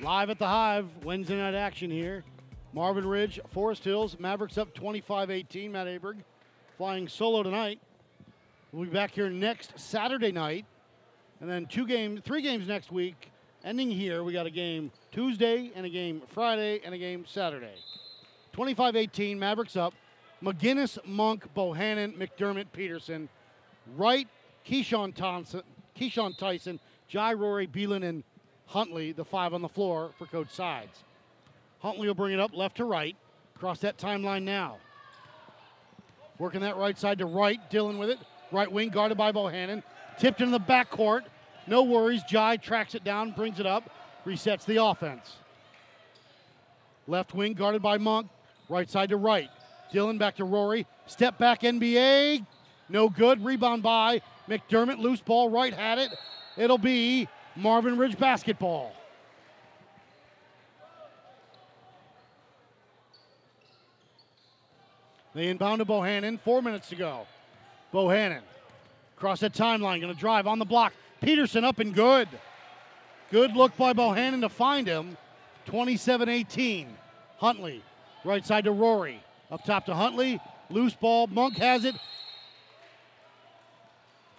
[0.00, 2.24] Live at the Hive, Wednesday night action here.
[2.74, 5.72] Marvin Ridge, Forest Hills, Mavericks up 25 18.
[5.72, 6.16] Matt Aberg
[6.78, 7.78] flying solo tonight.
[8.72, 10.64] We'll be back here next Saturday night.
[11.40, 13.30] And then two games, three games next week.
[13.64, 17.74] Ending here, we got a game Tuesday and a game Friday and a game Saturday.
[18.52, 19.92] 25 18, Mavericks up.
[20.42, 23.28] McGinnis, Monk, Bohannon, McDermott, Peterson.
[23.96, 24.26] Wright,
[24.66, 25.62] Keyshawn Thompson,
[25.98, 28.24] Keyshawn Tyson, Jai Rory, Beelan, and
[28.66, 31.04] Huntley, the five on the floor for Coach Sides.
[31.82, 33.16] Huntley will bring it up left to right.
[33.58, 34.78] Cross that timeline now.
[36.38, 37.58] Working that right side to right.
[37.70, 38.18] Dylan with it.
[38.52, 39.82] Right wing guarded by Bohannon.
[40.18, 41.22] Tipped into the backcourt.
[41.66, 42.22] No worries.
[42.28, 43.90] Jai tracks it down, brings it up,
[44.24, 45.36] resets the offense.
[47.06, 48.28] Left wing guarded by Monk.
[48.68, 49.48] Right side to right.
[49.92, 50.86] Dylan back to Rory.
[51.06, 52.46] Step back NBA.
[52.88, 53.44] No good.
[53.44, 54.98] Rebound by McDermott.
[54.98, 55.50] Loose ball.
[55.50, 56.10] Right had it.
[56.56, 58.94] It'll be Marvin Ridge basketball.
[65.34, 66.38] They inbound to Bohannon.
[66.40, 67.26] Four minutes to go.
[67.92, 68.42] Bohannon.
[69.16, 70.00] Cross that timeline.
[70.00, 70.92] Going to drive on the block.
[71.20, 72.28] Peterson up and good.
[73.30, 75.16] Good look by Bohannon to find him.
[75.66, 76.88] 27 18.
[77.38, 77.82] Huntley.
[78.24, 79.22] Right side to Rory.
[79.50, 80.40] Up top to Huntley.
[80.70, 81.26] Loose ball.
[81.28, 81.94] Monk has it.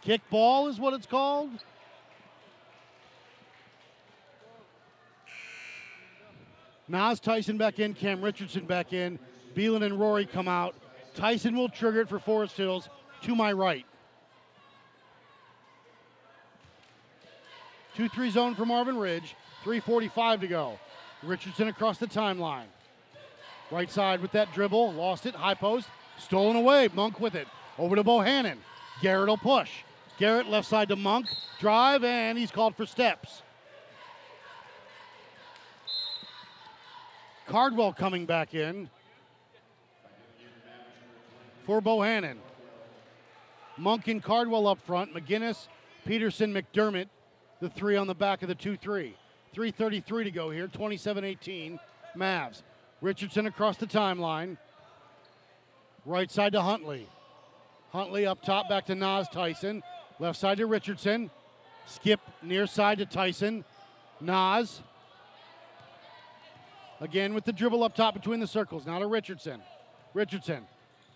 [0.01, 1.49] Kick ball is what it's called.
[6.89, 9.17] Nas Tyson back in, Cam Richardson back in,
[9.55, 10.75] Beelan and Rory come out.
[11.13, 12.89] Tyson will trigger it for Forest Hills
[13.23, 13.85] to my right.
[17.95, 20.79] 2 3 zone for Marvin Ridge, 3.45 to go.
[21.21, 22.65] Richardson across the timeline.
[23.71, 26.89] Right side with that dribble, lost it, high post, stolen away.
[26.93, 27.47] Monk with it.
[27.77, 28.57] Over to Bohannon.
[29.01, 29.69] Garrett will push.
[30.17, 31.27] Garrett left side to Monk,
[31.59, 33.41] drive, and he's called for steps.
[37.47, 38.89] Cardwell coming back in
[41.65, 42.37] for Bohannon.
[43.77, 45.13] Monk and Cardwell up front.
[45.13, 45.67] McGinnis,
[46.05, 47.07] Peterson, McDermott,
[47.59, 49.15] the three on the back of the 2 3.
[49.55, 51.79] 3.33 to go here, 27 18.
[52.17, 52.63] Mavs.
[53.01, 54.57] Richardson across the timeline.
[56.05, 57.07] Right side to Huntley.
[57.91, 59.83] Huntley up top, back to Nas Tyson.
[60.19, 61.29] Left side to Richardson.
[61.85, 63.63] Skip near side to Tyson.
[64.19, 64.81] Nas.
[67.01, 68.85] Again with the dribble up top between the circles.
[68.85, 69.61] Now to Richardson.
[70.13, 70.65] Richardson.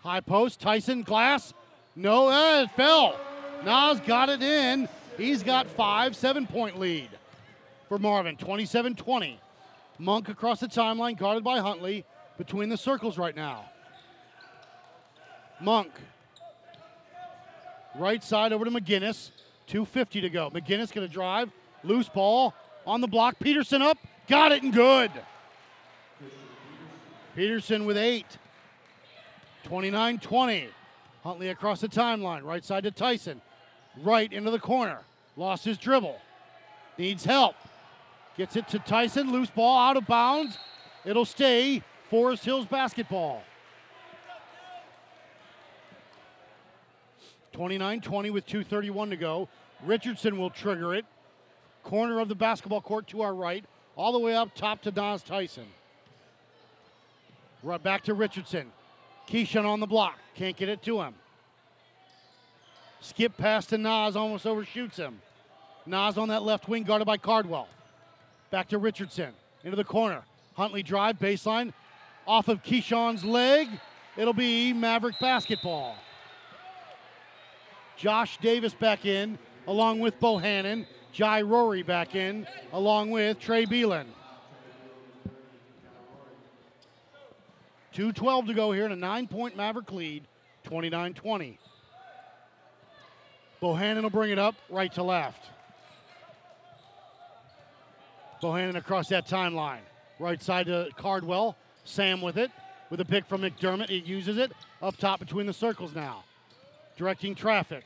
[0.08, 0.58] High post.
[0.58, 1.02] Tyson.
[1.02, 1.52] Glass.
[1.94, 3.20] No, eh, it fell.
[3.62, 4.88] Nas got it in.
[5.18, 7.10] He's got five, seven point lead
[7.90, 8.34] for Marvin.
[8.38, 9.38] 27 20.
[9.98, 12.06] Monk across the timeline, guarded by Huntley,
[12.38, 13.66] between the circles right now.
[15.60, 15.92] Monk.
[17.94, 19.30] Right side over to McGinnis.
[19.68, 20.48] 2.50 to go.
[20.48, 21.50] McGinnis going to drive.
[21.84, 22.54] Loose ball
[22.86, 23.38] on the block.
[23.40, 23.98] Peterson up.
[24.26, 25.10] Got it and good.
[27.36, 28.38] Peterson with eight.
[29.64, 30.68] 29 20.
[31.22, 32.44] Huntley across the timeline.
[32.44, 33.40] Right side to Tyson.
[34.02, 35.00] Right into the corner.
[35.36, 36.18] Lost his dribble.
[36.96, 37.54] Needs help.
[38.36, 39.32] Gets it to Tyson.
[39.32, 40.58] Loose ball out of bounds.
[41.04, 43.42] It'll stay Forest Hills basketball.
[47.52, 49.48] 29 20 with 2.31 to go.
[49.84, 51.04] Richardson will trigger it.
[51.82, 53.64] Corner of the basketball court to our right.
[53.96, 55.66] All the way up top to Don's Tyson.
[57.62, 58.70] Right back to Richardson.
[59.28, 60.18] Keyshawn on the block.
[60.34, 61.14] Can't get it to him.
[63.00, 65.20] Skip pass to Nas, almost overshoots him.
[65.86, 67.68] Nas on that left wing, guarded by Cardwell.
[68.50, 69.32] Back to Richardson.
[69.64, 70.22] Into the corner.
[70.54, 71.72] Huntley drive, baseline.
[72.26, 73.68] Off of Keyshawn's leg.
[74.16, 75.96] It'll be Maverick basketball.
[77.96, 80.86] Josh Davis back in, along with Bohannon.
[81.12, 84.06] Jai Rory back in, along with Trey Beelan.
[87.98, 90.22] 2.12 to go here in a nine point Maverick lead,
[90.62, 91.58] 29 20.
[93.60, 95.46] Bohannon will bring it up right to left.
[98.40, 99.80] Bohannon across that timeline.
[100.20, 101.56] Right side to Cardwell.
[101.82, 102.52] Sam with it.
[102.88, 103.88] With a pick from McDermott.
[103.88, 104.52] He uses it.
[104.80, 106.22] Up top between the circles now.
[106.96, 107.82] Directing traffic.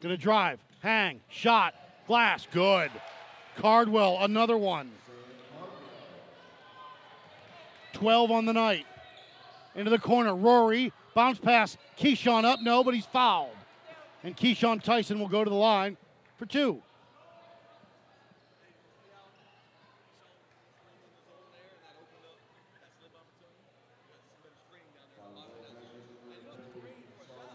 [0.00, 0.58] Gonna drive.
[0.80, 1.20] Hang.
[1.28, 1.72] Shot.
[2.08, 2.48] Glass.
[2.50, 2.90] Good.
[3.58, 4.90] Cardwell, another one.
[7.98, 8.86] 12 on the night.
[9.74, 10.34] Into the corner.
[10.34, 10.92] Rory.
[11.14, 11.76] Bounce pass.
[11.98, 12.60] Keyshawn up.
[12.62, 13.50] No, but he's fouled.
[14.22, 15.96] And Keyshawn Tyson will go to the line
[16.36, 16.80] for two.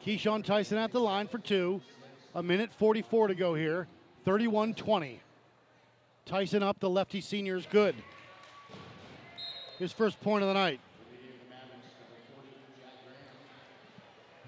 [0.05, 1.81] Keyshawn Tyson at the line for two.
[2.35, 3.87] A minute 44 to go here.
[4.25, 5.21] 31 20.
[6.25, 6.79] Tyson up.
[6.79, 7.95] The lefty senior is good.
[9.83, 10.79] His first point of the night.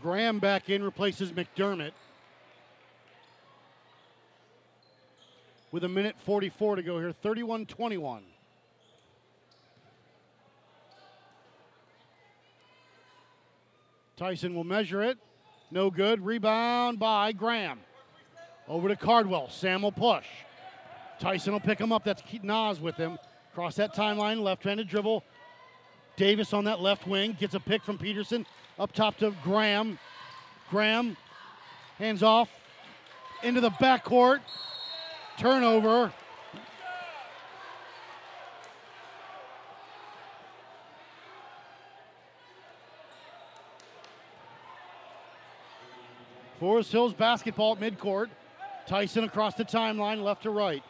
[0.01, 1.91] Graham back in replaces McDermott.
[5.73, 7.11] With a minute 44 to go here.
[7.11, 8.23] 31 21.
[14.15, 15.17] Tyson will measure it.
[15.69, 16.25] No good.
[16.25, 17.81] Rebound by Graham.
[18.69, 19.49] Over to Cardwell.
[19.49, 20.27] Sam will push.
[21.19, 22.05] Tyson will pick him up.
[22.05, 23.17] That's Nas with him.
[23.55, 24.41] Cross that timeline.
[24.41, 25.23] Left handed dribble.
[26.17, 27.37] Davis on that left wing.
[27.39, 28.45] Gets a pick from Peterson.
[28.77, 29.97] Up top to Graham.
[30.69, 31.15] Graham.
[31.97, 32.49] Hands off.
[33.43, 34.41] Into the backcourt.
[35.39, 36.11] Turnover.
[46.59, 48.27] Forest Hills basketball at midcourt.
[48.85, 50.83] Tyson across the timeline, left to right.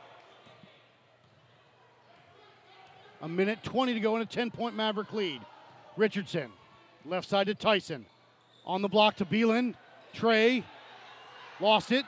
[3.21, 5.41] A minute 20 to go in a 10 point Maverick lead.
[5.97, 6.51] Richardson,
[7.06, 8.06] left side to Tyson.
[8.65, 9.75] On the block to Beelan.
[10.13, 10.63] Trey,
[11.60, 12.06] lost it.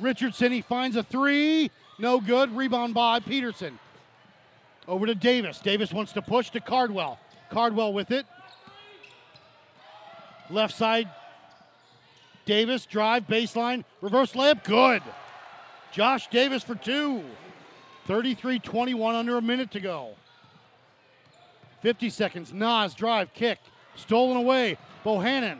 [0.00, 1.70] Richardson, he finds a three.
[1.98, 2.56] No good.
[2.56, 3.78] Rebound by Peterson.
[4.86, 5.58] Over to Davis.
[5.58, 7.18] Davis wants to push to Cardwell.
[7.50, 8.26] Cardwell with it.
[10.50, 11.08] Left side
[12.48, 15.02] Davis, drive, baseline, reverse layup, good.
[15.92, 17.22] Josh Davis for two.
[18.06, 20.14] 33 21, under a minute to go.
[21.82, 22.52] 50 seconds.
[22.52, 23.58] Nas, drive, kick,
[23.94, 24.78] stolen away.
[25.04, 25.58] Bohannon.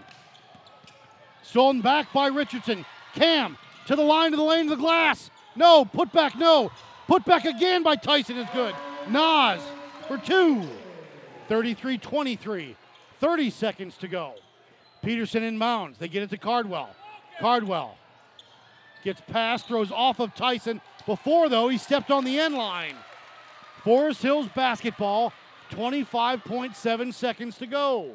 [1.43, 2.85] Stolen back by Richardson.
[3.15, 5.31] Cam to the line, to the lane, to the glass.
[5.57, 6.71] No, put back, no.
[7.07, 8.75] Put back again by Tyson is good.
[9.09, 9.63] Nas
[10.07, 10.63] for two.
[11.49, 12.77] 33 23.
[13.21, 14.35] 30 seconds to go.
[15.03, 15.99] Peterson in inbounds.
[15.99, 16.91] They get it to Cardwell.
[17.41, 17.97] Cardwell
[19.05, 20.81] gets past, throws off of Tyson.
[21.07, 22.95] Before, though, he stepped on the end line.
[23.83, 25.33] Forest Hills basketball,
[25.71, 28.13] 25.7 seconds to go.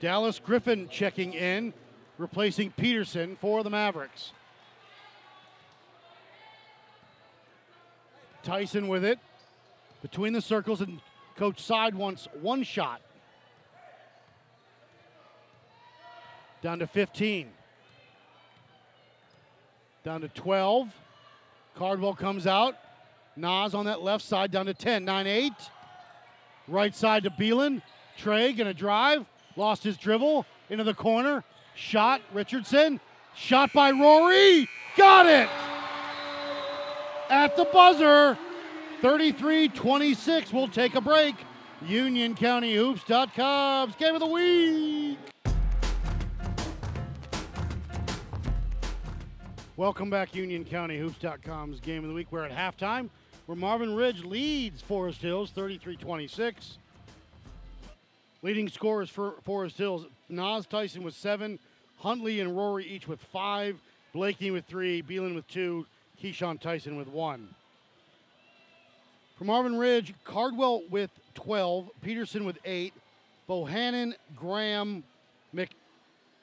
[0.00, 1.72] Dallas Griffin checking in,
[2.18, 4.32] replacing Peterson for the Mavericks.
[8.42, 9.18] Tyson with it
[10.00, 11.00] between the circles, and
[11.36, 13.00] Coach Side wants one shot.
[16.62, 17.50] Down to 15.
[20.08, 20.88] Down to 12.
[21.74, 22.76] Cardwell comes out.
[23.36, 25.04] Nas on that left side down to 10.
[25.04, 25.52] 9 8.
[26.66, 27.82] Right side to Beelan.
[28.16, 29.26] Trey gonna drive.
[29.54, 30.46] Lost his dribble.
[30.70, 31.44] Into the corner.
[31.74, 32.22] Shot.
[32.32, 33.00] Richardson.
[33.36, 34.66] Shot by Rory.
[34.96, 35.50] Got it!
[37.28, 38.38] At the buzzer.
[39.02, 40.54] 33 26.
[40.54, 41.34] We'll take a break.
[41.84, 45.18] UnionCountyHoops.com's game of the week.
[49.78, 52.26] Welcome back, UnionCountyHoops.com's game of the week.
[52.32, 53.10] We're at halftime
[53.46, 56.78] where Marvin Ridge leads Forest Hills 33 26.
[58.42, 61.60] Leading scorers for Forest Hills Nas Tyson with seven,
[61.98, 63.78] Huntley and Rory each with five,
[64.12, 65.86] Blakeney with three, Beelan with two,
[66.20, 67.48] Keyshawn Tyson with one.
[69.36, 72.92] For Marvin Ridge, Cardwell with 12, Peterson with 8,
[73.48, 75.04] Bohannon, Graham,
[75.52, 75.70] Mc,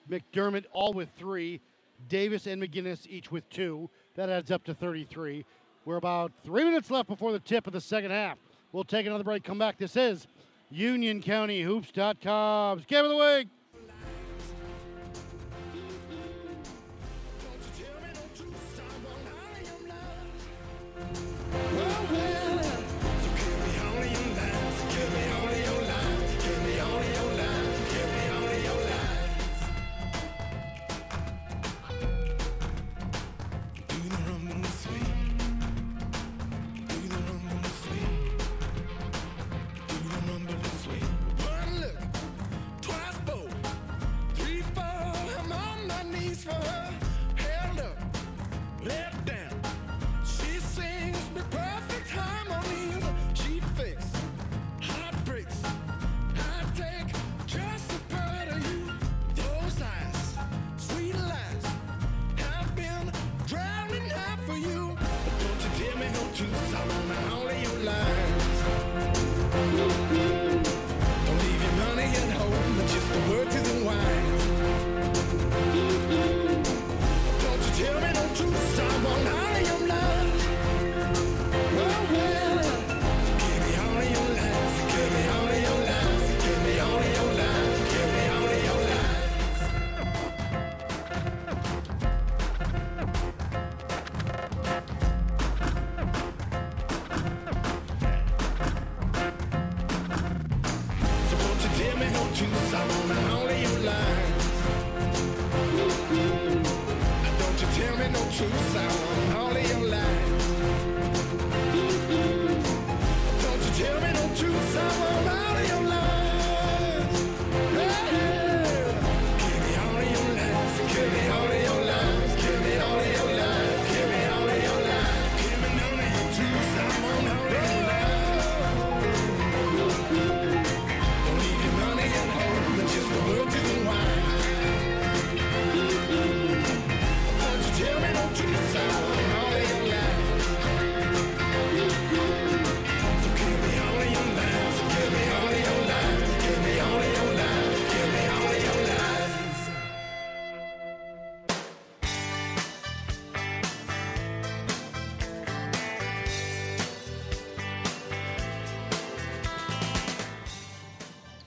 [0.09, 1.59] McDermott all with 3,
[2.07, 3.89] Davis and McGinnis each with 2.
[4.15, 5.45] That adds up to 33.
[5.85, 8.39] We're about three minutes left before the tip of the second half.
[8.71, 9.77] We'll take another break, come back.
[9.77, 10.25] This is
[10.73, 13.47] UnionCountyHoops.com's Game of the Week.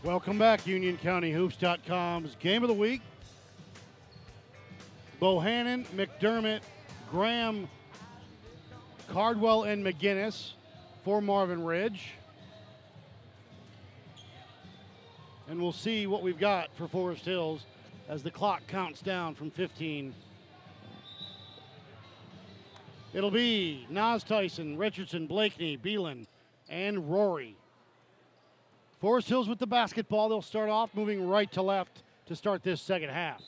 [0.09, 3.03] Welcome back, UnionCountyHoops.com's game of the week.
[5.21, 6.63] Bohannon, McDermott,
[7.11, 7.69] Graham,
[9.11, 10.53] Cardwell, and McGinnis
[11.05, 12.13] for Marvin Ridge.
[15.47, 17.67] And we'll see what we've got for Forest Hills
[18.09, 20.15] as the clock counts down from 15.
[23.13, 26.25] It'll be Nas Tyson, Richardson, Blakeney, Beelan,
[26.71, 27.57] and Rory.
[29.01, 30.29] Forest Hills with the basketball.
[30.29, 33.41] They'll start off moving right to left to start this second half.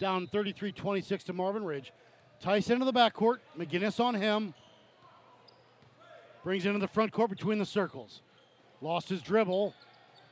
[0.00, 1.92] Down 33 26 to Marvin Ridge.
[2.40, 3.38] Tyson into the backcourt.
[3.58, 4.54] McGinnis on him.
[6.42, 8.22] Brings it into the front court between the circles.
[8.80, 9.74] Lost his dribble,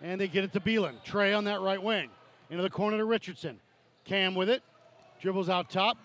[0.00, 1.02] and they get it to Beelan.
[1.04, 2.10] Trey on that right wing.
[2.50, 3.60] Into the corner to Richardson.
[4.04, 4.62] Cam with it.
[5.20, 5.96] Dribbles out top.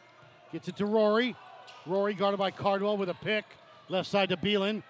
[0.52, 1.36] Gets it to Rory.
[1.86, 3.44] Rory guarded by Cardwell with a pick.
[3.90, 4.84] Left side to Beelan.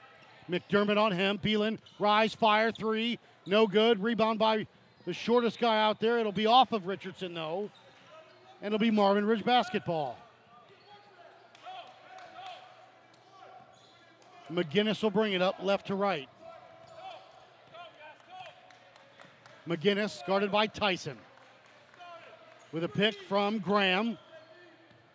[0.49, 1.39] McDermott on him.
[1.39, 3.19] Beelan, rise, fire, three.
[3.48, 4.04] No good.
[4.04, 4.68] Rebound by
[5.06, 6.20] the shortest guy out there.
[6.20, 7.72] It'll be off of Richardson, though.
[8.62, 10.18] And it'll be Marvin Ridge basketball.
[14.52, 16.28] McGinnis will bring it up left to right.
[19.68, 21.18] McGinnis guarded by Tyson.
[22.72, 24.18] With a pick from Graham.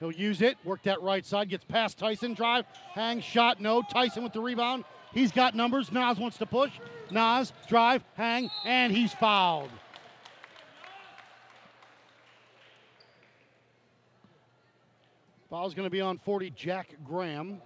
[0.01, 3.83] He'll use it, work that right side, gets past Tyson, drive, hang, shot, no.
[3.83, 4.85] Tyson with the rebound.
[5.15, 5.93] He's got numbers.
[5.93, 6.73] Nas wants to push.
[7.13, 9.71] Nas, drive, hang, and he's fouled.
[15.51, 17.61] Foul's going to be on 40, Jack Graham.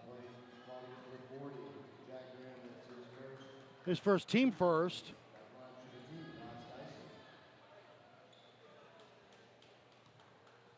[3.84, 5.12] His first team first.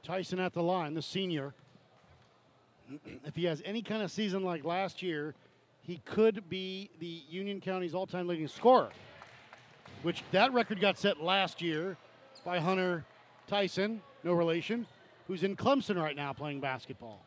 [0.02, 1.54] Tyson at the line, the senior.
[3.24, 5.34] if he has any kind of season like last year,
[5.88, 8.90] he could be the Union County's all-time leading scorer.
[10.02, 11.96] Which that record got set last year
[12.44, 13.06] by Hunter
[13.46, 14.86] Tyson, no relation,
[15.26, 17.24] who's in Clemson right now playing basketball.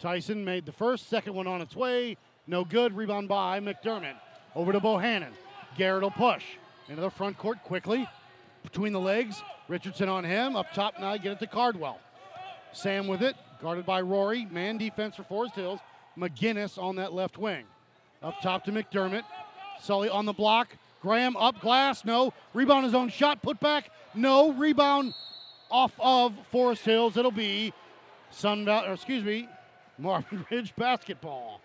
[0.00, 2.16] Tyson made the first, second one on its way,
[2.46, 2.96] no good.
[2.96, 4.16] Rebound by McDermott.
[4.56, 5.32] Over to Bohannon.
[5.76, 6.44] Garrett will push
[6.88, 8.08] into the front court quickly
[8.62, 9.42] between the legs.
[9.68, 10.56] Richardson on him.
[10.56, 12.00] Up top now, get it to Cardwell.
[12.72, 14.46] Sam with it, guarded by Rory.
[14.46, 15.80] Man defense for Forest Hills.
[16.18, 17.64] McGinnis on that left wing.
[18.22, 19.22] Up top to McDermott.
[19.80, 20.68] Sully on the block.
[21.00, 22.04] Graham up glass.
[22.04, 22.32] No.
[22.54, 23.42] Rebound his own shot.
[23.42, 23.90] Put back.
[24.14, 24.52] No.
[24.52, 25.14] Rebound
[25.70, 27.16] off of Forest Hills.
[27.16, 27.72] It'll be
[28.30, 29.48] Sun Valley, or excuse me,
[29.98, 31.60] Marvin Ridge basketball.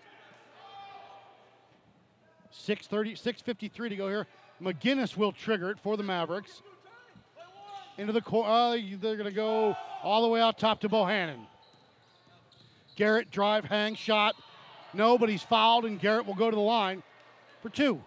[2.50, 4.26] 630, 653 to go here.
[4.62, 6.62] McGinnis will trigger it for the Mavericks.
[7.98, 8.48] Into the corner.
[8.48, 11.46] Uh, they're going to go all the way out top to Bohannon.
[12.96, 14.34] Garrett drive, hang, shot.
[14.92, 17.02] No, but he's fouled, and Garrett will go to the line
[17.62, 18.00] for two.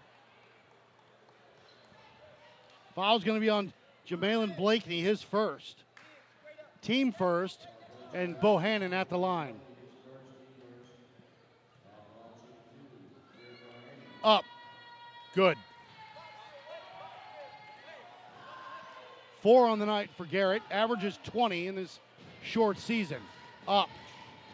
[2.94, 3.72] Foul's going to be on
[4.08, 5.76] Jamalin Blakeney, his first.
[6.82, 7.66] Team first,
[8.14, 9.54] and Bohannon at the line.
[14.24, 14.44] Up.
[15.34, 15.56] Good.
[19.42, 20.62] Four on the night for Garrett.
[20.70, 22.00] Averages 20 in this
[22.42, 23.18] short season.
[23.68, 23.88] Up.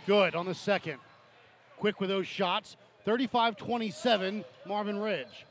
[0.06, 0.98] Good on the second.
[1.78, 2.76] Quick with those shots.
[3.04, 5.46] 35 27, Marvin Ridge.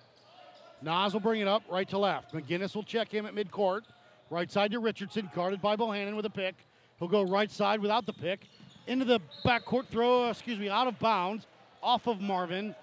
[0.81, 2.33] Nas will bring it up right to left.
[2.33, 3.81] McGinnis will check him at midcourt.
[4.29, 6.55] Right side to Richardson, guarded by Bohannon with a pick.
[6.99, 8.41] He'll go right side without the pick.
[8.87, 11.47] into the backcourt throw, excuse me, out of bounds,
[11.81, 12.75] off of Marvin.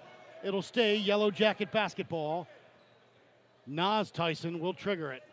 [0.43, 2.47] It'll stay yellow jacket basketball.
[3.67, 5.23] Nas Tyson will trigger it.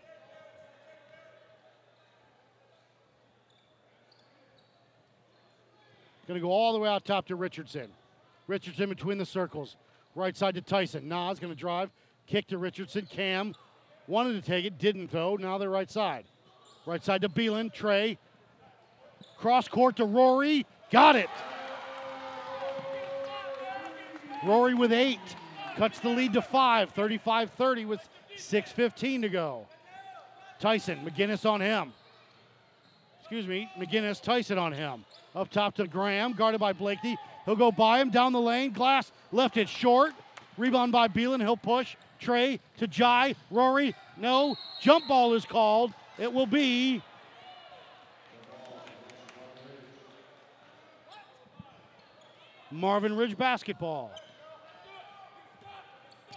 [6.29, 7.89] Going to go all the way out top to Richardson.
[8.47, 9.77] Richardson between the circles.
[10.15, 11.09] Right side to Tyson.
[11.09, 11.91] Nas going to drive.
[12.27, 13.07] Kick to Richardson.
[13.11, 13.55] Cam
[14.07, 15.37] wanted to take it, didn't though.
[15.37, 16.27] Now they're right side.
[16.85, 17.73] Right side to Beelan.
[17.73, 18.19] Trey.
[19.39, 20.67] Cross court to Rory.
[20.91, 21.31] Got it.
[24.45, 25.19] Rory with eight.
[25.77, 26.91] Cuts the lead to five.
[26.91, 28.07] 35 30 with
[28.37, 29.67] 6.15 to go.
[30.61, 30.99] Tyson.
[31.07, 31.95] McGinnis on him.
[33.29, 33.71] Excuse me.
[33.79, 34.23] McGinnis.
[34.23, 35.05] Tyson on him.
[35.35, 36.33] Up top to Graham.
[36.33, 37.19] Guarded by Blakely.
[37.45, 38.73] He'll go by him down the lane.
[38.73, 40.15] Glass left it short.
[40.57, 41.43] Rebound by Beelan.
[41.43, 41.95] He'll push.
[42.19, 43.35] Trey to Jai.
[43.51, 43.95] Rory.
[44.17, 44.57] No.
[44.81, 45.93] Jump ball is called.
[46.19, 47.03] It will be
[52.71, 54.11] Marvin Ridge basketball.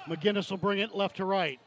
[0.09, 1.57] McGinnis will bring it left to right.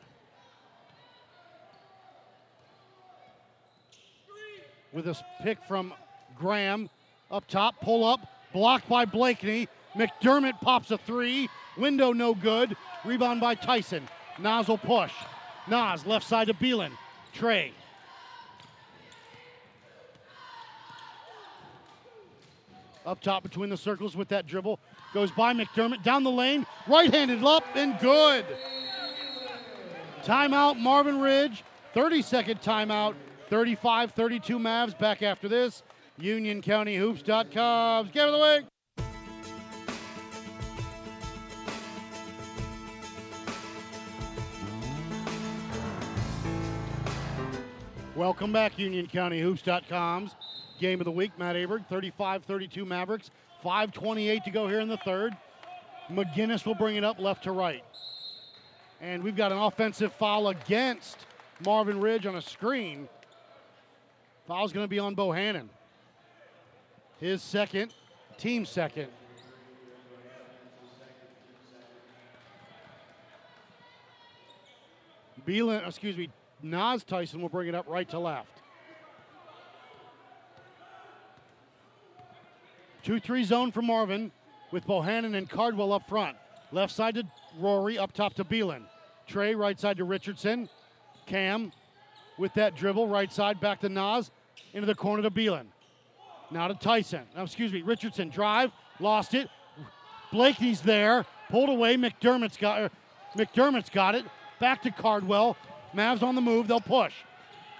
[4.94, 5.92] With a pick from
[6.38, 6.88] Graham
[7.28, 8.20] up top, pull up,
[8.52, 9.68] blocked by Blakeney.
[9.96, 11.50] McDermott pops a three.
[11.76, 12.76] Window no good.
[13.04, 14.06] Rebound by Tyson.
[14.38, 15.12] Nas will push.
[15.68, 16.92] Nas left side to Beelan.
[17.32, 17.72] Trey.
[23.04, 24.78] Up top between the circles with that dribble.
[25.12, 26.66] Goes by McDermott down the lane.
[26.86, 28.46] Right handed up and good.
[30.22, 31.64] Timeout, Marvin Ridge.
[31.94, 33.14] 30 second timeout.
[33.54, 35.84] 35 32 Mavs back after this.
[36.20, 38.64] UnionCountyHoops.com's Game of the
[38.98, 39.06] Week.
[48.16, 50.34] Welcome back, UnionCountyHoops.com's
[50.80, 51.30] Game of the Week.
[51.38, 53.30] Matt Aberg, 35 32 Mavericks.
[53.64, 55.32] 5.28 to go here in the third.
[56.10, 57.84] McGinnis will bring it up left to right.
[59.00, 61.26] And we've got an offensive foul against
[61.64, 63.08] Marvin Ridge on a screen.
[64.46, 65.68] Foul's going to be on Bohannon.
[67.20, 67.94] His second,
[68.36, 69.08] team second.
[75.46, 76.30] Beelan, excuse me,
[76.62, 78.62] Nas Tyson will bring it up right to left.
[83.04, 84.32] 2 3 zone for Marvin
[84.70, 86.36] with Bohannon and Cardwell up front.
[86.72, 87.24] Left side to
[87.58, 88.82] Rory, up top to Beelan.
[89.26, 90.68] Trey, right side to Richardson.
[91.26, 91.72] Cam
[92.38, 94.30] with that dribble, right side back to Nas,
[94.72, 95.66] into the corner to Beelan.
[96.50, 97.22] Now to Tyson.
[97.34, 99.48] Now, excuse me, Richardson drive, lost it.
[100.32, 101.96] Blakeney's there, pulled away.
[101.96, 102.90] McDermott's got er,
[103.36, 104.24] McDermott's got it.
[104.60, 105.56] Back to Cardwell.
[105.94, 106.68] Mavs on the move.
[106.68, 107.12] They'll push.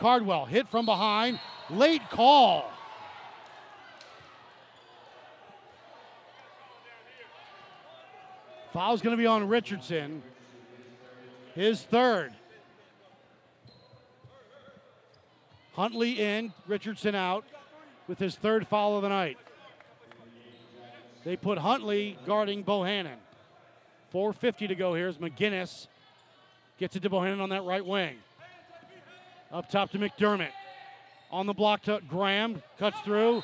[0.01, 1.39] Cardwell hit from behind.
[1.71, 2.71] Late call.
[8.73, 10.23] Foul's going to be on Richardson.
[11.55, 12.33] His third.
[15.75, 17.45] Huntley in, Richardson out
[18.07, 19.39] with his third foul of the night.
[21.25, 23.17] They put Huntley guarding Bohannon.
[24.13, 25.89] 4.50 to go here as McGinnis
[26.79, 28.17] gets it to Bohannon on that right wing.
[29.51, 30.51] Up top to McDermott.
[31.31, 32.63] On the block to Graham.
[32.79, 33.43] Cuts through.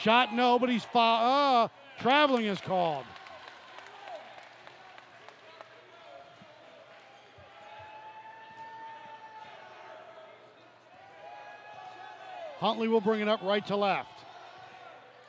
[0.00, 1.64] Shot no, but he's foul.
[1.64, 1.68] Uh,
[2.00, 3.04] traveling is called.
[12.58, 14.24] Huntley will bring it up right to left.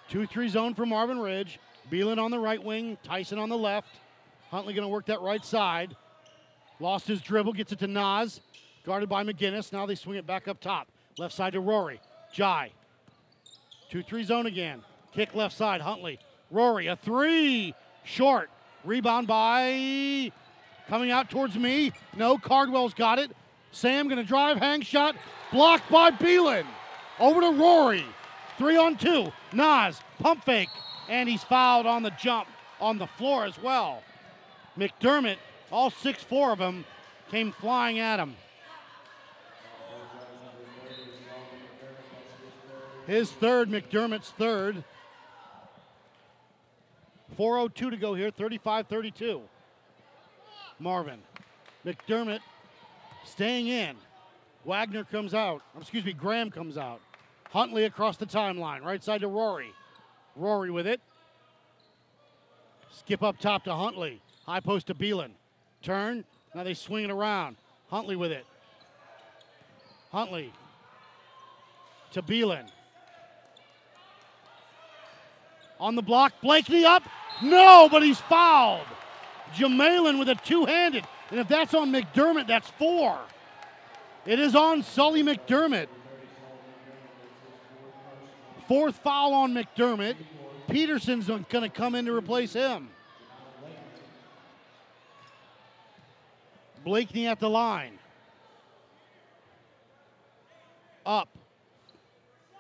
[0.10, 1.60] 2 3 zone for Marvin Ridge.
[1.92, 3.90] Beelan on the right wing, Tyson on the left.
[4.50, 5.96] Huntley going to work that right side.
[6.80, 8.42] Lost his dribble, gets it to Nas.
[8.86, 9.72] Guarded by McGinnis.
[9.72, 10.88] Now they swing it back up top.
[11.18, 12.00] Left side to Rory.
[12.34, 12.72] Jai.
[13.92, 14.82] 2 3 zone again.
[15.14, 16.20] Kick left side, Huntley.
[16.50, 17.76] Rory, a three.
[18.04, 18.50] Short.
[18.84, 20.32] Rebound by.
[20.88, 21.92] Coming out towards me.
[22.16, 23.32] No, Cardwell's got it.
[23.72, 25.16] Sam going to drive, hang shot.
[25.52, 26.66] Blocked by Beelan.
[27.20, 28.06] Over to Rory.
[28.58, 29.32] Three on two.
[29.54, 30.70] Nas, pump fake.
[31.08, 32.48] And he's fouled on the jump
[32.80, 34.04] on the floor as well.
[34.78, 35.38] McDermott,
[35.72, 36.86] all six, four of them,
[37.30, 38.36] came flying at him.
[43.08, 44.84] His third, McDermott's third.
[47.38, 49.42] 4.02 to go here, 35 32.
[50.78, 51.20] Marvin.
[51.86, 52.42] McDermott
[53.26, 53.96] staying in.
[54.66, 55.62] Wagner comes out.
[55.80, 57.02] Excuse me, Graham comes out.
[57.50, 58.84] Huntley across the timeline.
[58.84, 59.74] Right side to Rory.
[60.36, 61.02] Rory with it.
[62.92, 64.22] Skip up top to Huntley.
[64.46, 65.32] High post to Beelan.
[65.82, 66.24] Turn.
[66.54, 67.58] Now they swing it around.
[67.90, 68.46] Huntley with it.
[70.12, 70.52] Huntley
[72.12, 72.68] to Beelan.
[75.80, 77.04] On the block, Blakeney up.
[77.42, 78.86] No, but he's fouled.
[79.56, 81.06] Jamalin with a two handed.
[81.32, 83.18] And if that's on McDermott, that's four.
[84.26, 85.88] It is on Sully McDermott.
[88.70, 90.16] Fourth foul on McDermott.
[90.68, 92.88] Peterson's going to come in to replace him.
[96.84, 97.98] Blakeney at the line.
[101.04, 101.30] Up.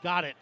[0.01, 0.36] Got it.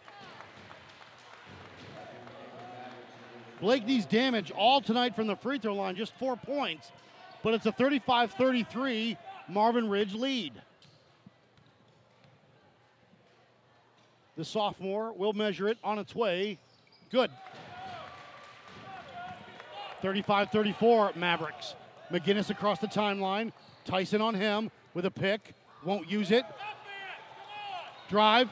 [3.60, 6.90] Blakeney's damage all tonight from the free throw line, just four points,
[7.42, 10.54] but it's a 35 33 Marvin Ridge lead.
[14.38, 16.58] The sophomore will measure it on its way.
[17.10, 17.32] Good.
[20.00, 21.74] 35 34 Mavericks.
[22.12, 23.50] McGinnis across the timeline.
[23.84, 25.54] Tyson on him with a pick.
[25.84, 26.44] Won't use it.
[28.08, 28.48] Drive.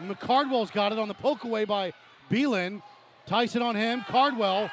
[0.00, 1.92] McCardwell's got it on the poke away by
[2.30, 2.80] Beelan.
[3.26, 4.02] Tyson on him.
[4.08, 4.70] Cardwell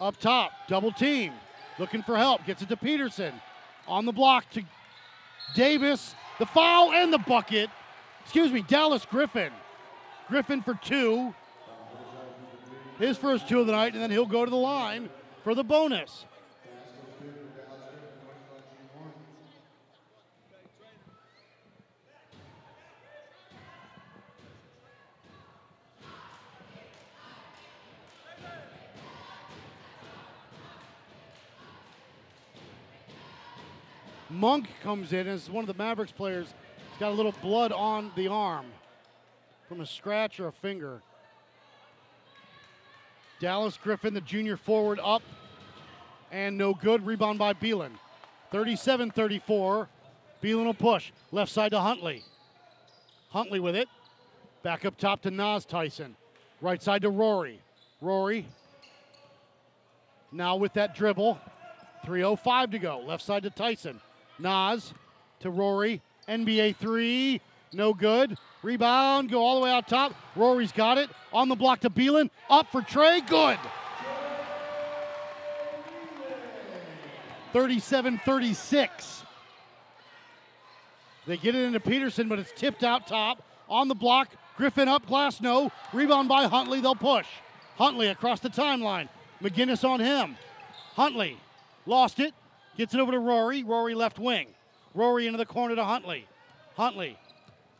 [0.00, 0.50] up top.
[0.66, 1.32] Double team.
[1.78, 2.44] Looking for help.
[2.44, 3.34] Gets it to Peterson.
[3.86, 4.64] On the block to
[5.54, 6.16] Davis.
[6.40, 7.70] The foul and the bucket.
[8.30, 9.52] Excuse me, Dallas Griffin.
[10.28, 11.34] Griffin for two.
[13.00, 15.10] His first two of the night, and then he'll go to the line
[15.42, 16.26] for the bonus.
[34.30, 36.54] Monk comes in as one of the Mavericks players.
[37.00, 38.66] Got a little blood on the arm
[39.70, 41.00] from a scratch or a finger.
[43.40, 45.22] Dallas Griffin, the junior forward, up
[46.30, 47.06] and no good.
[47.06, 47.92] Rebound by Beelan.
[48.52, 49.88] 37 34.
[50.42, 51.10] Beelan will push.
[51.32, 52.22] Left side to Huntley.
[53.30, 53.88] Huntley with it.
[54.62, 56.16] Back up top to Nas Tyson.
[56.60, 57.62] Right side to Rory.
[58.02, 58.44] Rory
[60.32, 61.40] now with that dribble.
[62.04, 63.00] 3.05 to go.
[63.00, 64.02] Left side to Tyson.
[64.38, 64.92] Nas
[65.40, 66.02] to Rory.
[66.28, 67.40] NBA three.
[67.72, 68.36] No good.
[68.62, 69.30] Rebound.
[69.30, 70.14] Go all the way out top.
[70.36, 71.10] Rory's got it.
[71.32, 72.30] On the block to Beelan.
[72.48, 73.20] Up for Trey.
[73.20, 73.58] Good.
[77.52, 79.22] 37 36.
[81.26, 83.42] They get it into Peterson, but it's tipped out top.
[83.68, 84.28] On the block.
[84.56, 85.06] Griffin up.
[85.06, 85.70] Glass no.
[85.92, 86.80] Rebound by Huntley.
[86.80, 87.26] They'll push.
[87.76, 89.08] Huntley across the timeline.
[89.42, 90.36] McGinnis on him.
[90.94, 91.38] Huntley
[91.86, 92.34] lost it.
[92.76, 93.62] Gets it over to Rory.
[93.62, 94.48] Rory left wing.
[94.94, 96.26] Rory into the corner to Huntley.
[96.76, 97.18] Huntley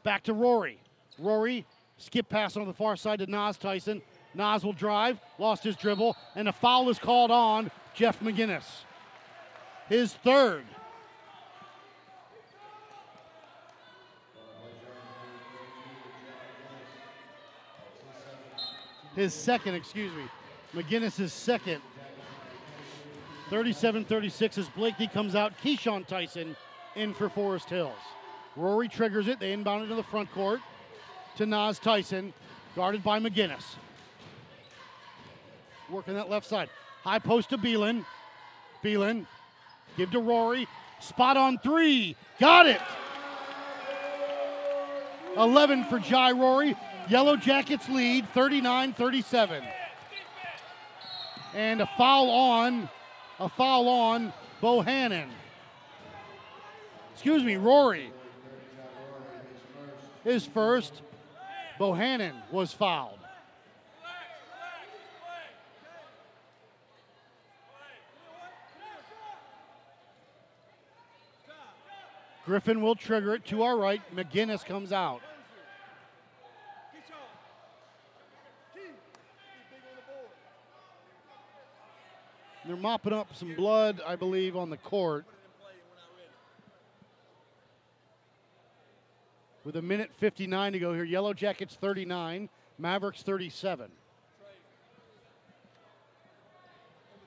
[0.02, 0.78] back to Rory.
[1.18, 1.64] Rory
[1.98, 4.02] skip pass on the far side to Nas Tyson.
[4.34, 8.64] Nas will drive, lost his dribble, and a foul is called on Jeff McGinnis.
[9.88, 10.64] His third.
[19.16, 20.22] His second, excuse me.
[20.74, 21.82] McGinnis' second.
[23.50, 25.52] 37 36 as Blakely comes out.
[25.62, 26.54] Keyshawn Tyson
[26.96, 27.98] in for Forest Hills.
[28.56, 29.40] Rory triggers it.
[29.40, 30.60] They inbound it to the front court
[31.36, 32.32] to Nas Tyson,
[32.76, 33.76] guarded by McGinnis.
[35.88, 36.68] Working that left side.
[37.02, 38.04] High post to Beelan.
[38.84, 39.26] Beelan.
[39.96, 40.68] Give to Rory.
[41.00, 42.16] Spot on three.
[42.38, 42.80] Got it.
[45.36, 46.76] 11 for Jai Rory.
[47.08, 49.64] Yellow Jackets lead 39 37.
[51.54, 52.88] And a foul on,
[53.40, 54.32] a foul on
[54.62, 55.26] Bohannon.
[57.20, 58.10] Excuse me, Rory.
[60.24, 61.02] His first.
[61.78, 63.18] Bohannon was fouled.
[72.46, 74.00] Griffin will trigger it to our right.
[74.16, 75.20] McGinnis comes out.
[82.64, 85.26] They're mopping up some blood, I believe, on the court.
[89.64, 92.48] With a minute 59 to go here, Yellow Jackets 39,
[92.78, 93.90] Mavericks 37.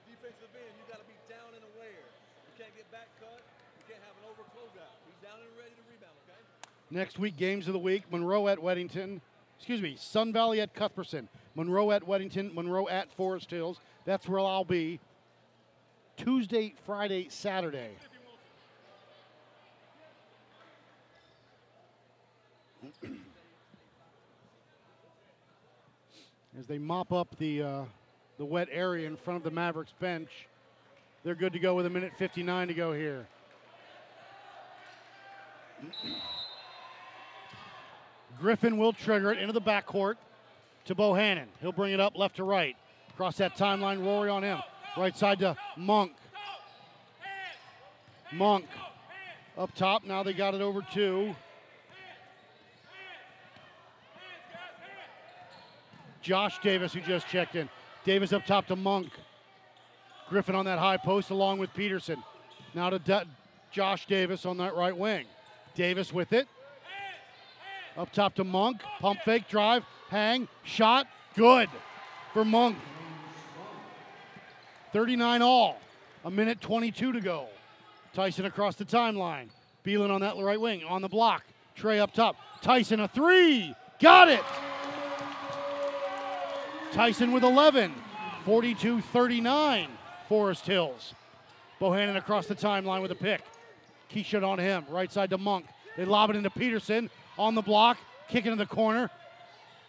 [0.09, 2.01] defensive end, you got to be down and aware.
[2.49, 3.39] You can't get back cut.
[3.77, 4.97] You can't have an over closeout.
[5.05, 6.41] Be down and ready to rebound, okay?
[6.89, 9.21] Next week, games of the week Monroe at Weddington.
[9.57, 11.29] Excuse me, Sun Valley at Cuthbertson.
[11.55, 12.53] Monroe at Weddington.
[12.53, 13.79] Monroe at Forest Hills.
[14.05, 14.99] That's where I'll be.
[16.17, 17.91] Tuesday, Friday, Saturday.
[26.57, 27.83] As they mop up the uh,
[28.37, 30.29] the wet area in front of the Mavericks bench,
[31.23, 33.25] they're good to go with a minute 59 to go here.
[38.39, 40.15] Griffin will trigger it into the backcourt.
[40.85, 41.47] to Bohannon.
[41.61, 42.75] He'll bring it up left to right.
[43.09, 44.59] Across that timeline, Rory on him.
[44.95, 46.11] Right side to Monk.
[48.31, 48.65] Monk
[49.57, 50.03] up top.
[50.05, 51.35] Now they got it over to
[56.23, 57.69] Josh Davis, who just checked in.
[58.05, 59.11] Davis up top to Monk.
[60.29, 62.23] Griffin on that high post along with Peterson.
[62.73, 63.25] Now to Da-
[63.71, 65.25] Josh Davis on that right wing.
[65.75, 66.47] Davis with it.
[67.97, 68.81] Up top to Monk.
[68.99, 71.07] Pump fake, drive, hang, shot.
[71.35, 71.69] Good
[72.33, 72.77] for Monk.
[74.93, 75.77] 39 all.
[76.25, 77.47] A minute 22 to go.
[78.13, 79.49] Tyson across the timeline.
[79.85, 80.83] Beelan on that right wing.
[80.85, 81.43] On the block.
[81.75, 82.37] Trey up top.
[82.61, 83.75] Tyson a three.
[83.99, 84.43] Got it.
[86.93, 87.91] Tyson with 11.
[88.45, 89.87] 42 39.
[90.29, 91.15] Forest Hills.
[91.81, 93.41] Bohannon across the timeline with a pick.
[94.11, 94.85] Keyshawn on him.
[94.89, 95.65] Right side to Monk.
[95.97, 97.09] They lob it into Peterson.
[97.37, 97.97] On the block.
[98.29, 99.09] Kick in the corner.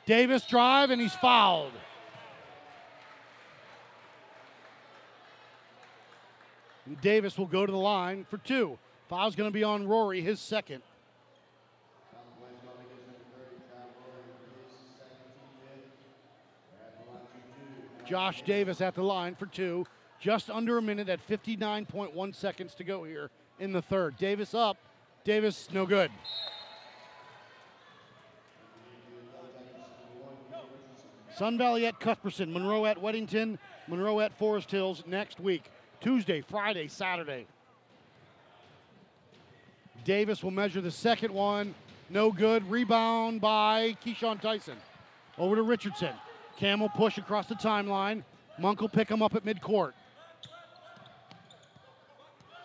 [0.06, 1.72] Davis drive, and he's fouled.
[6.86, 8.78] And Davis will go to the line for two.
[9.08, 10.82] Foul's going to be on Rory, his second.
[18.06, 19.86] Josh Davis at the line for two.
[20.20, 24.16] Just under a minute at 59.1 seconds to go here in the third.
[24.16, 24.76] Davis up.
[25.24, 26.10] Davis no good.
[31.36, 35.64] Sun Valley at Cuthbertson, Monroe at Weddington, Monroe at Forest Hills next week.
[36.00, 37.46] Tuesday, Friday, Saturday.
[40.04, 41.74] Davis will measure the second one.
[42.10, 42.70] No good.
[42.70, 44.76] Rebound by Keyshawn Tyson.
[45.38, 46.14] Over to Richardson.
[46.56, 48.22] Cam'll push across the timeline.
[48.58, 49.92] Monk will pick him up at midcourt.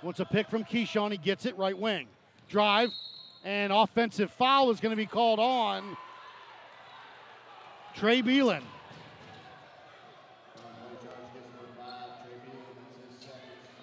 [0.02, 1.12] Wants a pick from Keyshawn.
[1.12, 2.08] He gets it right wing.
[2.48, 2.92] Drive.
[3.44, 5.98] And offensive foul is going to be called on
[7.96, 8.62] Trey Beelan.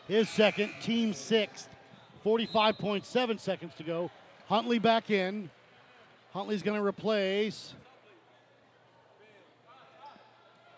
[0.09, 1.69] His second, team sixth.
[2.25, 4.11] 45.7 seconds to go.
[4.47, 5.51] Huntley back in.
[6.33, 7.75] Huntley's going to replace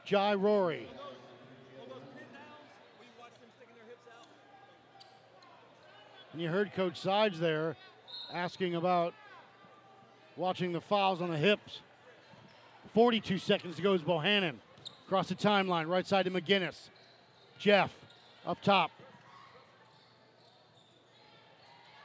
[0.09, 0.89] Jai Rory.
[6.33, 7.77] And you heard Coach Sides there
[8.33, 9.13] asking about
[10.35, 11.81] watching the fouls on the hips.
[12.95, 14.55] 42 seconds to go is Bohannon.
[15.07, 16.89] Across the timeline, right side to McGinnis.
[17.59, 17.93] Jeff
[18.47, 18.91] up top.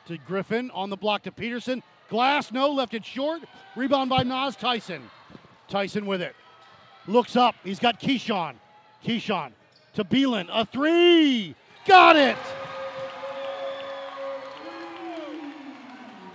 [0.07, 1.81] To Griffin on the block to Peterson.
[2.09, 3.43] Glass, no, left it short.
[3.77, 5.09] Rebound by Nas Tyson.
[5.69, 6.35] Tyson with it.
[7.07, 7.55] Looks up.
[7.63, 8.55] He's got Keyshawn.
[9.05, 9.51] Keyshawn
[9.95, 10.47] to Beelan.
[10.51, 11.55] A three.
[11.85, 12.37] Got it.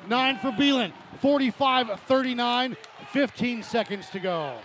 [0.09, 0.93] Nine for Beelan.
[1.21, 2.77] 45 39.
[3.13, 4.59] 15 seconds to go.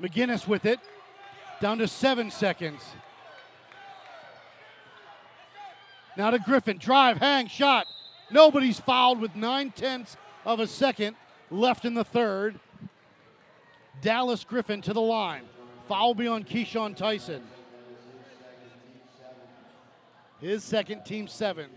[0.00, 0.80] McGinnis with it.
[1.60, 2.82] Down to seven seconds.
[6.16, 6.78] Now to Griffin.
[6.78, 7.86] Drive, hang, shot.
[8.30, 11.16] Nobody's fouled with nine tenths of a second
[11.50, 12.58] left in the third.
[14.02, 15.44] Dallas Griffin to the line.
[15.88, 17.42] Foul be on Keyshawn Tyson.
[20.40, 21.70] His second, team seven.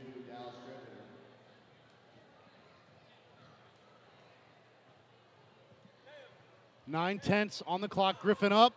[6.86, 8.20] Nine tenths on the clock.
[8.22, 8.74] Griffin up.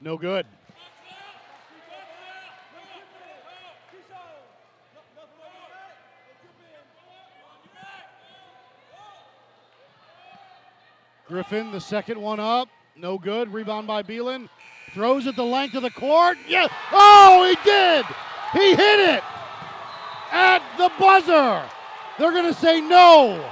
[0.00, 0.46] No good.
[11.32, 12.68] Griffin, the second one up.
[12.94, 13.50] No good.
[13.50, 14.50] Rebound by Beelan.
[14.92, 16.36] Throws it the length of the court.
[16.46, 16.66] Yeah.
[16.92, 18.04] Oh, he did.
[18.52, 19.24] He hit it
[20.30, 21.62] at the buzzer.
[22.18, 23.50] They're going to say no.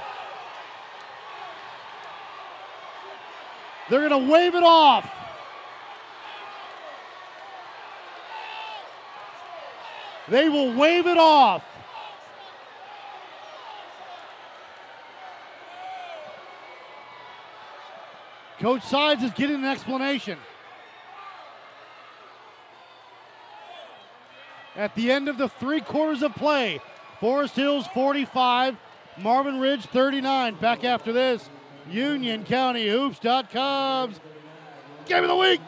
[3.89, 5.11] They're going to wave it off.
[10.29, 11.65] They will wave it off.
[18.61, 20.39] Coach Sides is getting an explanation.
[24.77, 26.81] At the end of the three quarters of play,
[27.21, 28.77] Forest Hills 45,
[29.19, 30.57] Marvin Ridge 39.
[30.57, 31.49] Back after this,
[31.91, 34.21] Union County Hoops.com's
[35.07, 35.61] Game of the Week.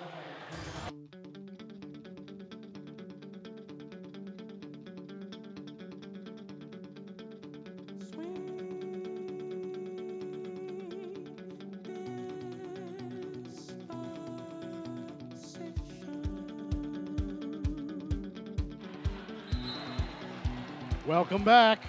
[21.07, 21.81] Welcome back.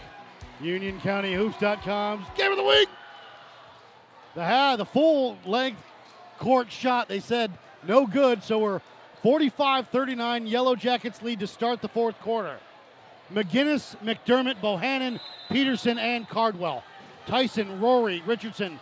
[0.60, 2.90] Union County Hoops.com's Game of the Week.
[4.34, 5.84] The ha- the full length
[6.40, 7.52] court shot they said
[7.88, 8.82] no good, so we're
[9.24, 12.58] 45-39 Yellow Jackets lead to start the fourth quarter.
[13.32, 16.84] McGinnis, McDermott, Bohannon, Peterson, and Cardwell.
[17.28, 18.80] Tyson, Rory, Richardson,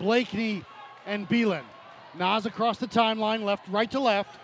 [0.00, 0.64] Blakeney,
[1.06, 1.62] and Beelan.
[2.18, 4.36] Nas across the timeline, left, right to left.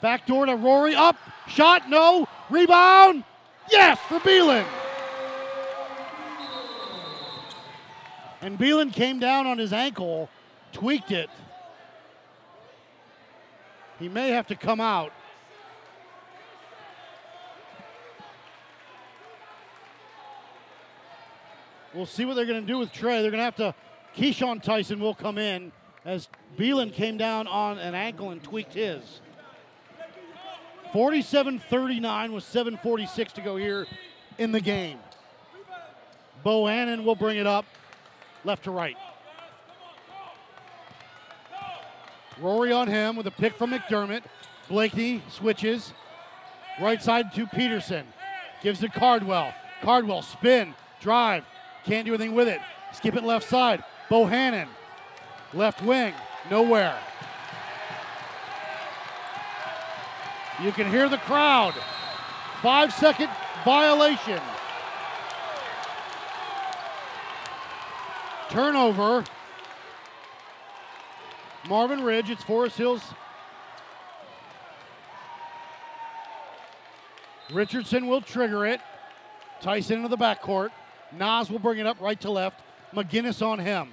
[0.00, 3.22] Back door to Rory, up, shot, no, rebound,
[3.70, 4.66] yes, for Beelan.
[8.40, 10.28] And Beelan came down on his ankle,
[10.72, 11.30] tweaked it.
[13.98, 15.12] He may have to come out.
[21.94, 23.22] We'll see what they're going to do with Trey.
[23.22, 23.74] They're going to have to.
[24.14, 25.72] Keyshawn Tyson will come in
[26.04, 29.20] as Beelan came down on an ankle and tweaked his.
[30.96, 33.86] 47 39 with 7.46 to go here
[34.38, 34.98] in the game.
[36.42, 37.66] Bohannon will bring it up
[38.44, 38.96] left to right.
[42.40, 44.22] Rory on him with a pick from McDermott.
[44.70, 45.92] Blakeney switches.
[46.80, 48.06] Right side to Peterson.
[48.62, 49.52] Gives to Cardwell.
[49.82, 51.44] Cardwell spin, drive.
[51.84, 52.62] Can't do anything with it.
[52.94, 53.84] Skip it left side.
[54.08, 54.68] Bohannon.
[55.52, 56.14] Left wing.
[56.50, 56.98] Nowhere.
[60.62, 61.74] You can hear the crowd.
[62.62, 63.28] Five second
[63.64, 64.40] violation.
[68.48, 69.24] Turnover.
[71.68, 73.02] Marvin Ridge, it's Forest Hills.
[77.52, 78.80] Richardson will trigger it.
[79.60, 80.70] Tyson into the backcourt.
[81.12, 82.62] Nas will bring it up right to left.
[82.94, 83.92] McGinnis on him.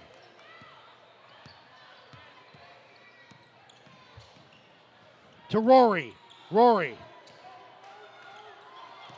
[5.49, 6.13] To Rory.
[6.53, 6.97] Rory.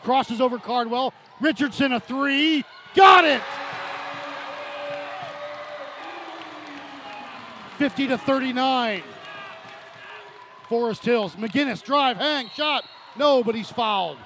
[0.04, 1.14] Crosses over Cardwell.
[1.42, 2.64] Richardson a three.
[2.96, 3.42] Got it!
[7.78, 9.04] 50 to 39.
[10.70, 11.36] Forest Hills.
[11.36, 12.86] McGinnis drive, hang, shot.
[13.18, 14.18] No, but he's fouled.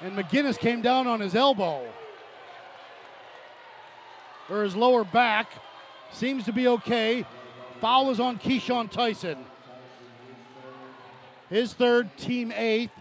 [0.00, 1.86] And McGinnis came down on his elbow.
[4.48, 5.50] Or his lower back.
[6.12, 7.26] Seems to be okay.
[7.80, 9.44] Foul is on Keyshawn Tyson.
[11.50, 12.92] His third, team eighth.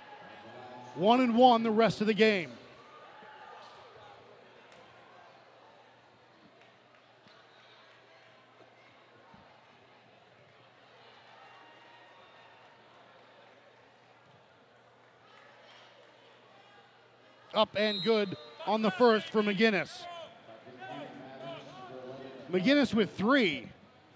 [0.96, 2.52] One and one the rest of the game.
[17.54, 18.36] Up and good
[18.66, 19.90] on the first for McGinnis.
[22.52, 23.68] McGinnis with three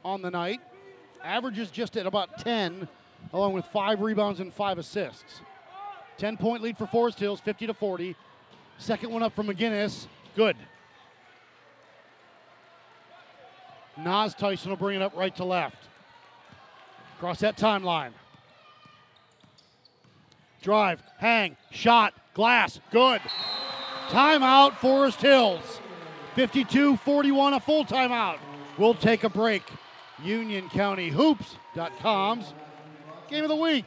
[0.03, 0.59] on the night.
[1.23, 2.87] Averages just at about 10,
[3.33, 5.41] along with five rebounds and five assists.
[6.17, 8.15] 10 point lead for Forest Hills, 50 to 40.
[8.77, 10.07] Second one up for McGinnis.
[10.35, 10.55] Good.
[13.97, 15.87] Nas Tyson will bring it up right to left.
[17.17, 18.11] Across that timeline.
[20.61, 23.21] Drive, hang, shot, glass, good.
[24.09, 25.81] Timeout, Forest Hills.
[26.35, 28.37] 52 41, a full timeout.
[28.77, 29.63] We'll take a break.
[30.23, 32.53] Union County Hoops.com's
[33.29, 33.85] game of the week.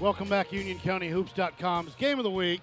[0.00, 2.62] Welcome back, UnionCountyHoops.com's game of the week.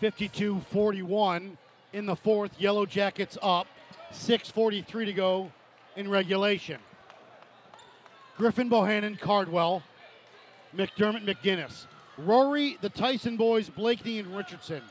[0.00, 1.58] 52 41
[1.92, 2.58] in the fourth.
[2.58, 3.66] Yellow Jackets up.
[4.12, 5.52] 6.43 to go
[5.96, 6.78] in regulation.
[8.36, 9.82] Griffin, Bohannon, Cardwell,
[10.76, 11.86] McDermott, McGinnis.
[12.18, 14.82] Rory, the Tyson boys, Blakeney, and Richardson.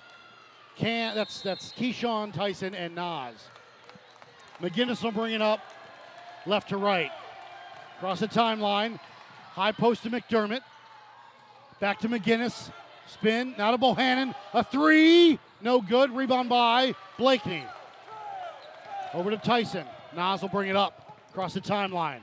[0.78, 3.36] Can that's that's Keyshawn, Tyson, and Nas.
[4.62, 5.60] McGinnis will bring it up
[6.46, 7.12] left to right.
[7.98, 9.00] Across the timeline.
[9.54, 10.62] High post to McDermott.
[11.80, 12.72] Back to McGinnis.
[13.08, 13.56] Spin.
[13.58, 14.36] Now to Bohannon.
[14.54, 15.40] A three.
[15.62, 16.12] No good.
[16.12, 17.64] Rebound by Blakeney.
[19.14, 19.86] Over to Tyson.
[20.16, 22.20] Nas will bring it up across the timeline.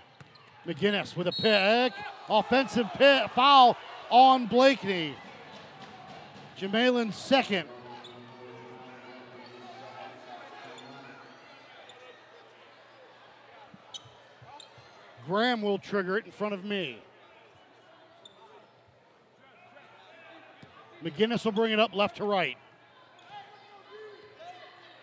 [0.66, 1.92] McGinnis with a pick.
[2.28, 3.76] Offensive pick, foul
[4.10, 5.14] on Blakeney.
[6.58, 7.68] Jamalin's second.
[15.26, 16.98] Graham will trigger it in front of me.
[21.02, 22.56] McGinnis will bring it up left to right.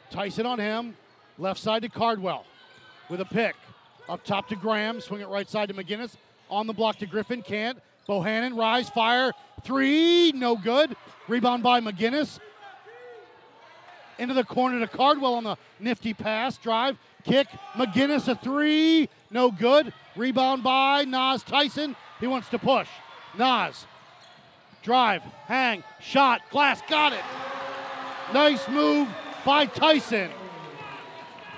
[0.10, 0.96] Tyson on him.
[1.38, 2.46] Left side to Cardwell
[3.10, 3.56] with a pick.
[4.10, 5.00] Up top to Graham.
[5.00, 6.16] Swing it right side to McGinnis.
[6.50, 7.44] On the block to Griffin.
[7.44, 7.78] Can't.
[8.08, 9.32] Bohannon, rise, fire.
[9.64, 10.32] Three.
[10.32, 10.96] No good.
[11.28, 12.40] Rebound by McGinnis.
[14.18, 16.58] into the corner to Cardwell on the nifty pass.
[16.58, 17.48] Drive, kick.
[17.74, 19.08] McGinnis a three.
[19.30, 19.94] No good.
[20.16, 21.96] Rebound by Nas Tyson.
[22.20, 22.88] He wants to push.
[23.38, 23.86] Nas.
[24.82, 27.24] Drive, hang, shot, glass, got it.
[28.34, 29.08] Nice move
[29.46, 30.32] by Tyson.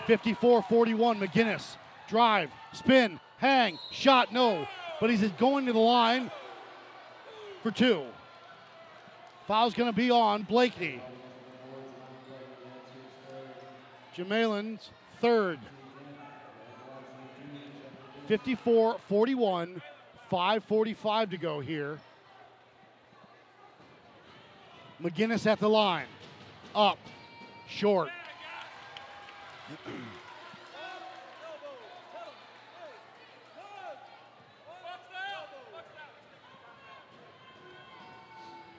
[0.07, 1.75] 54 41, McGinnis.
[2.11, 4.67] Drive, spin, hang, shot, no.
[4.99, 6.29] But he's going to the line
[7.63, 8.03] for two.
[9.47, 11.01] Foul's going to be on Blakeney.
[14.13, 14.89] Jamalin's
[15.21, 15.57] third.
[18.27, 19.81] 54 41,
[20.29, 21.97] 5.45 to go here.
[25.01, 26.07] McGinnis at the line.
[26.75, 26.99] Up,
[27.69, 28.09] short.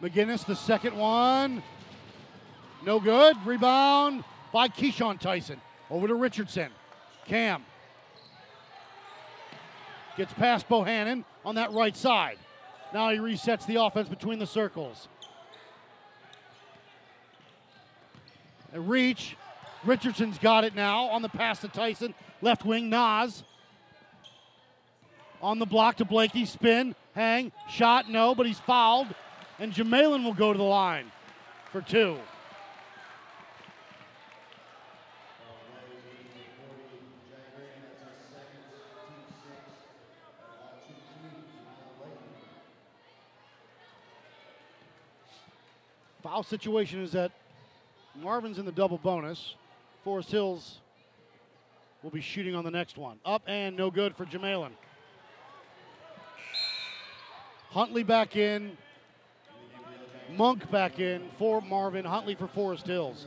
[0.03, 1.63] McGinnis, the second one.
[2.85, 3.37] No good.
[3.47, 5.61] Rebound by Keyshawn Tyson.
[5.89, 6.71] Over to Richardson.
[7.27, 7.65] Cam.
[10.17, 12.39] Gets past Bohannon on that right side.
[12.93, 15.07] Now he resets the offense between the circles.
[18.75, 19.37] A reach.
[19.85, 22.13] Richardson's got it now on the pass to Tyson.
[22.41, 23.45] Left wing, Nas.
[25.41, 26.45] On the block to Blakey.
[26.45, 29.09] Spin, hang, shot, no, but he's fouled.
[29.59, 31.11] And Jamalin will go to the line
[31.71, 32.19] for two.
[46.23, 47.33] Foul situation is that
[48.15, 49.55] Marvin's in the double bonus.
[50.05, 50.79] Forest Hills
[52.03, 53.19] will be shooting on the next one.
[53.25, 54.71] Up and no good for Jamalin.
[57.71, 58.77] Huntley back in.
[60.37, 62.05] Monk back in for Marvin.
[62.05, 63.27] Huntley for Forest Hills.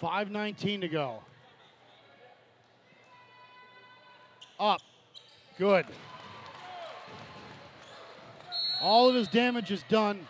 [0.00, 1.20] Five nineteen to go.
[4.58, 4.80] Up.
[5.58, 5.86] Good.
[8.80, 10.26] All of his damage is done.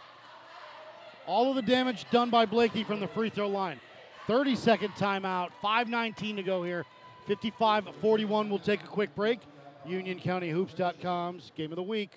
[1.26, 3.80] All of the damage done by Blakey from the free throw line.
[4.26, 5.50] 30 second timeout.
[5.62, 6.84] 5.19 to go here.
[7.26, 8.48] 55 41.
[8.48, 9.40] We'll take a quick break.
[9.86, 12.10] UnionCountyHoops.com's game of the week.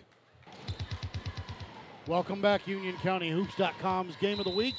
[2.07, 4.75] Welcome back, UnionCountyHoops.com's game of the week.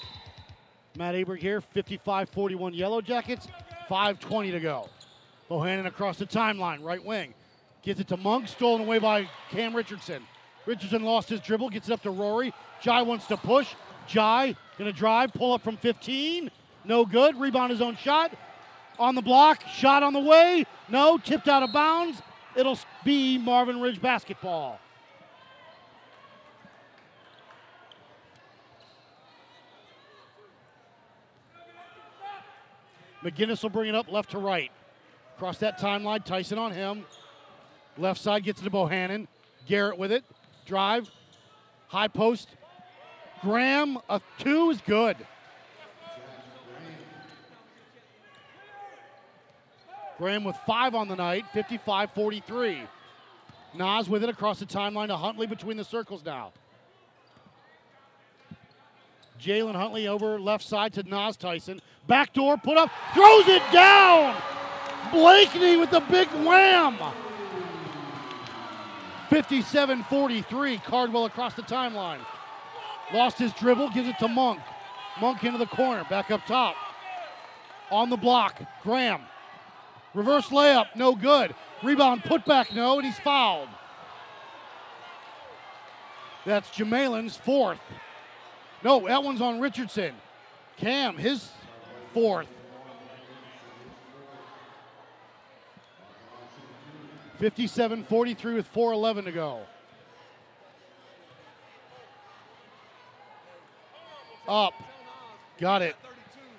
[0.97, 3.49] Matt Aberg here, 55 41 Yellow Jackets.
[3.91, 4.89] 5.20 to go.
[5.51, 7.35] Bohannon across the timeline, right wing.
[7.83, 10.23] Gets it to Monk, stolen away by Cam Richardson.
[10.67, 12.53] Richardson lost his dribble, gets it up to Rory.
[12.81, 13.75] Jai wants to push.
[14.07, 16.51] Jai gonna drive, pull up from 15.
[16.87, 17.39] No good.
[17.39, 18.33] Rebound his own shot.
[18.99, 20.65] On the block, shot on the way.
[20.89, 22.23] No, tipped out of bounds.
[22.55, 24.81] It'll be Marvin Ridge basketball.
[33.23, 34.71] McGinnis will bring it up left to right.
[35.37, 37.05] Across that timeline, Tyson on him.
[37.99, 39.27] Left side gets it to Bohannon.
[39.67, 40.25] Garrett with it.
[40.65, 41.11] Drive.
[41.89, 42.49] High post.
[43.43, 45.17] Graham, a two is good.
[50.19, 52.83] Graham with five on the night, 55 43.
[53.75, 56.53] Nas with it across the timeline to Huntley between the circles now.
[59.41, 61.81] Jalen Huntley over left side to Nas Tyson.
[62.07, 64.35] Backdoor put up, throws it down.
[65.13, 66.97] Blakeney with the big wham.
[69.29, 70.79] 57 43.
[70.79, 72.21] Cardwell across the timeline.
[73.13, 74.61] Lost his dribble, gives it to Monk.
[75.21, 76.75] Monk into the corner, back up top.
[77.91, 79.21] On the block, Graham.
[80.17, 81.55] Reverse layup, no good.
[81.83, 83.69] Rebound, put back, no, and he's fouled.
[86.47, 87.79] That's Jamalin's fourth.
[88.83, 90.15] No, that one's on Richardson.
[90.79, 91.51] Cam, his
[92.15, 92.49] fourth.
[97.39, 99.61] 57 43 with 4.11 to go.
[104.49, 104.73] Up.
[105.59, 105.97] Got it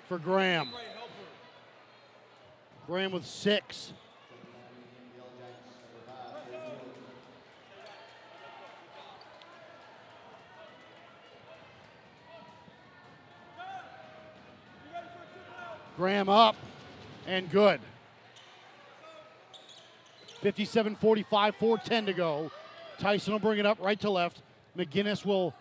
[0.06, 0.70] for Graham.
[2.88, 3.92] Graham with six.
[15.98, 16.56] Graham up
[17.26, 17.78] and good.
[20.40, 22.50] 57 45, 410 to go.
[22.98, 24.40] Tyson will bring it up right to left.
[24.78, 25.52] McGinnis will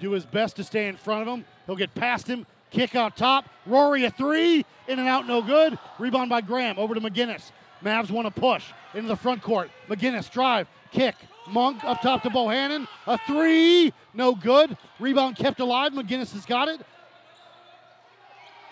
[0.00, 1.44] do his best to stay in front of him.
[1.66, 3.48] He'll get past him, kick out top.
[3.66, 5.78] Rory a three, in and out, no good.
[5.98, 7.50] Rebound by Graham over to McGinnis.
[7.84, 8.64] Mavs want to push
[8.94, 9.70] into the front court.
[9.88, 11.14] McGinnis drive, kick.
[11.48, 12.86] Monk up top to Bohannon.
[13.06, 14.76] A three, no good.
[14.98, 15.92] Rebound kept alive.
[15.92, 16.80] McGinnis has got it.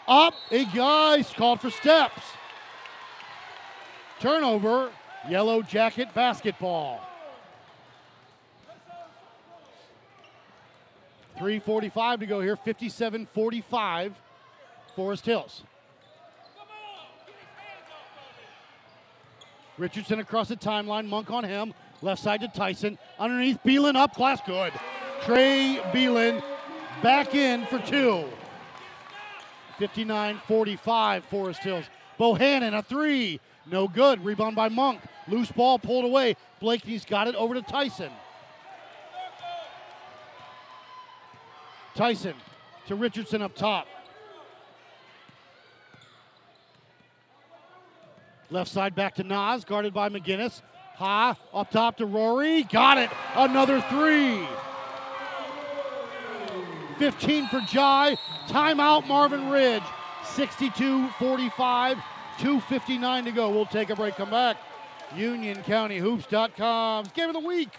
[0.09, 2.23] Up, a guy's called for steps.
[4.21, 4.91] Turnover,
[5.29, 7.01] yellow jacket basketball.
[11.39, 14.15] 3.45 to go here, 57 45,
[14.95, 15.63] Forest Hills.
[19.79, 24.41] Richardson across the timeline, Monk on him, left side to Tyson, underneath Beelan up, glass
[24.47, 24.73] good.
[25.25, 26.43] Trey Beelan
[27.03, 28.25] back in for two.
[29.79, 31.85] 59 45, Forest Hills.
[32.19, 34.25] Bohannon, a three, no good.
[34.25, 35.01] Rebound by Monk.
[35.29, 36.37] Loose ball pulled away.
[36.61, 38.11] Blakeney's got it over to Tyson.
[41.97, 42.35] Tyson
[42.87, 43.89] to Richardson up top.
[48.51, 50.63] Left side back to Nas, guarded by McGinnis.
[50.97, 52.63] Ha, up top to Rory.
[52.65, 53.11] Got it.
[53.35, 54.47] Another three.
[56.99, 58.17] 15 for Jai.
[58.47, 59.83] Timeout, Marvin Ridge.
[60.25, 61.99] 62 45.
[62.39, 63.51] 2.59 to go.
[63.51, 64.17] We'll take a break.
[64.17, 64.59] Come back.
[65.15, 67.71] UnionCountyHoops.com's game of the week.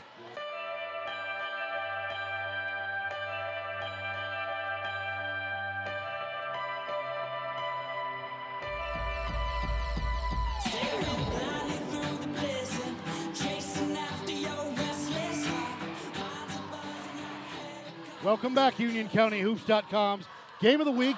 [18.28, 20.26] Welcome back, UnionCountyHoops.com's
[20.60, 21.16] game of the week.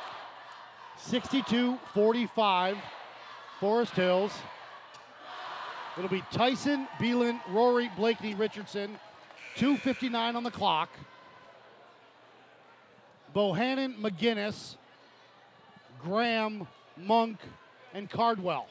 [0.99, 2.77] 62 45,
[3.59, 4.31] Forest Hills.
[5.97, 8.99] It'll be Tyson, Beelan, Rory, Blakeney, Richardson.
[9.55, 10.91] 2.59 on the clock.
[13.35, 14.75] Bohannon, McGinnis,
[16.03, 17.39] Graham, Monk,
[17.95, 18.67] and Cardwell.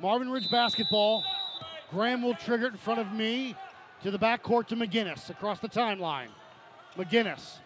[0.00, 1.22] Marvin Ridge basketball.
[1.90, 3.54] Graham will trigger it in front of me
[4.04, 6.28] to the backcourt to McGinnis across the timeline.
[6.94, 7.56] McGinnis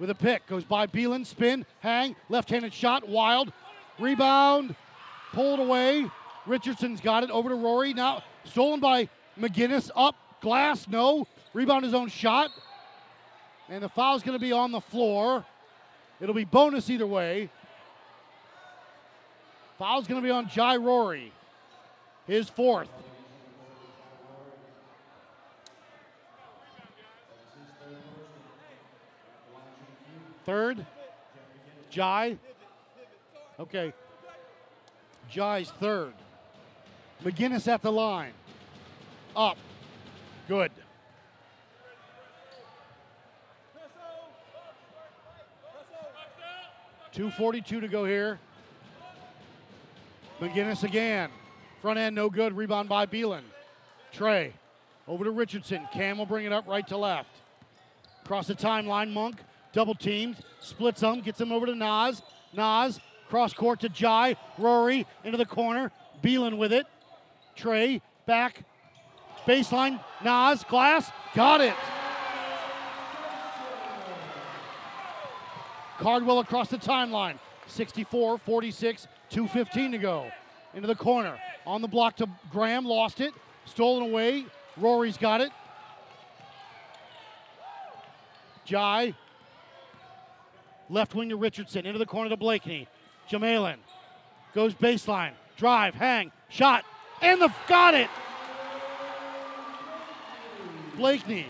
[0.00, 3.52] with a pick goes by Beelan, spin, hang, left handed shot, wild.
[4.00, 4.74] Rebound,
[5.32, 6.10] pulled away.
[6.44, 7.94] Richardson's got it over to Rory.
[7.94, 9.92] Now stolen by McGinnis.
[9.94, 11.28] Up, glass, no.
[11.52, 12.50] Rebound his own shot.
[13.68, 15.44] And the foul's going to be on the floor.
[16.20, 17.48] It'll be bonus either way.
[19.78, 21.30] Foul's going to be on Jai Rory.
[22.26, 22.88] His fourth.
[30.44, 30.84] Third.
[31.90, 32.36] Jai.
[33.58, 33.92] Okay.
[35.30, 36.12] Jai's third.
[37.22, 38.32] McGinnis at the line.
[39.34, 39.56] Up.
[40.48, 40.70] Good.
[47.12, 48.38] Two forty-two to go here.
[50.40, 51.30] McGinnis again.
[51.80, 52.56] Front end no good.
[52.56, 53.42] Rebound by Beelan.
[54.12, 54.52] Trey
[55.06, 55.86] over to Richardson.
[55.92, 57.30] Cam will bring it up right to left.
[58.24, 59.36] Across the timeline, Monk
[59.74, 62.22] double teamed, splits them, gets them over to Nas.
[62.54, 64.36] Nas cross court to Jai.
[64.56, 65.90] Rory into the corner.
[66.22, 66.86] Beelan with it.
[67.56, 68.64] Trey back.
[69.46, 70.00] Baseline.
[70.22, 71.10] Nas glass.
[71.34, 71.74] Got it.
[75.98, 77.38] Cardwell across the timeline.
[77.66, 80.30] 64 46, 2.15 to go.
[80.74, 81.38] Into the corner.
[81.66, 82.84] On the block to Graham.
[82.84, 83.34] Lost it.
[83.64, 84.46] Stolen away.
[84.76, 85.50] Rory's got it.
[88.64, 89.14] Jai.
[90.90, 91.86] Left wing to Richardson.
[91.86, 92.88] Into the corner to Blakeney.
[93.30, 93.76] Jamalin
[94.54, 95.32] goes baseline.
[95.56, 95.94] Drive.
[95.94, 96.30] Hang.
[96.48, 96.84] Shot.
[97.22, 98.10] And the got it.
[100.96, 101.46] Blakeney.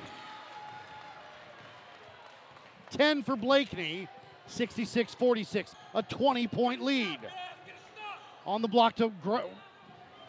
[2.91, 4.09] 10 for Blakeney.
[4.47, 5.75] 66 46.
[5.95, 7.19] A 20 point lead.
[8.47, 9.45] On the block to, Gra-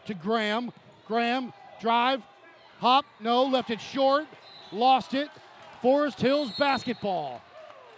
[0.05, 0.71] to Graham.
[1.07, 2.21] Graham, drive,
[2.79, 4.25] hop, no, left it short,
[4.71, 5.29] lost it.
[5.81, 7.41] Forest Hills basketball.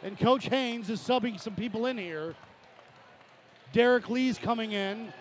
[0.03, 2.35] And Coach Haynes is subbing some people in here.
[3.73, 5.11] Derek Lee's coming in.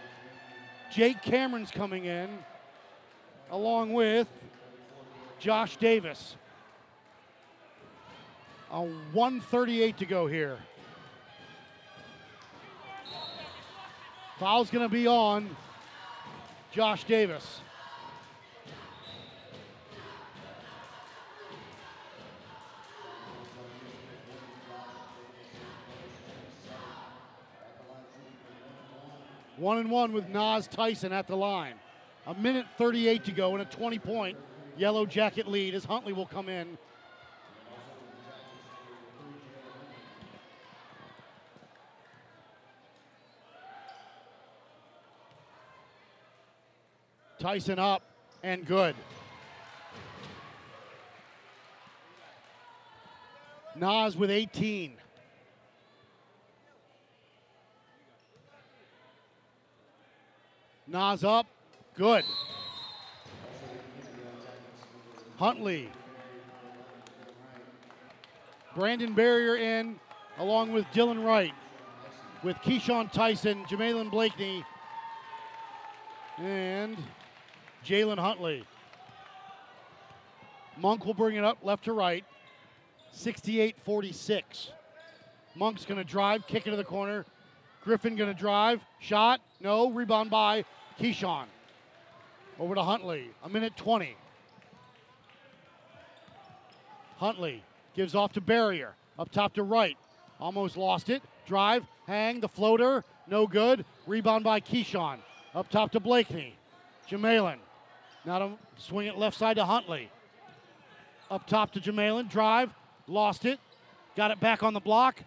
[0.92, 2.28] Jake Cameron's coming in,
[3.50, 4.28] along with
[5.38, 6.36] Josh Davis.
[8.70, 10.58] A 138 to go here.
[14.38, 15.48] Foul's going to be on
[16.72, 17.60] Josh Davis.
[29.56, 31.74] One and one with Nas Tyson at the line.
[32.26, 34.36] A minute 38 to go and a 20 point
[34.76, 36.76] yellow jacket lead as Huntley will come in.
[47.38, 48.02] Tyson up
[48.42, 48.94] and good.
[53.76, 54.96] Nas with 18.
[60.88, 61.46] Nas up,
[61.96, 62.24] good.
[65.36, 65.90] Huntley.
[68.74, 69.98] Brandon Barrier in,
[70.38, 71.52] along with Dylan Wright,
[72.44, 74.64] with Keyshawn Tyson, Jamalin Blakeney,
[76.38, 76.96] and
[77.84, 78.64] Jalen Huntley.
[80.76, 82.24] Monk will bring it up left to right.
[83.12, 84.70] 68 46.
[85.56, 87.24] Monk's going to drive, kick into the corner.
[87.82, 90.64] Griffin going to drive, shot, no, rebound by
[91.00, 91.46] Keyshawn.
[92.58, 94.16] Over to Huntley, a minute 20.
[97.18, 97.62] Huntley
[97.94, 99.96] gives off to Barrier, up top to right.
[100.40, 101.22] Almost lost it.
[101.46, 103.84] Drive, hang, the floater, no good.
[104.06, 105.18] Rebound by Keyshawn.
[105.54, 106.54] Up top to Blakeney.
[107.08, 107.58] Jamalin.
[108.24, 110.10] Now to swing it left side to Huntley.
[111.30, 112.28] Up top to Jamalin.
[112.28, 112.70] Drive,
[113.06, 113.58] lost it.
[114.16, 115.22] Got it back on the block.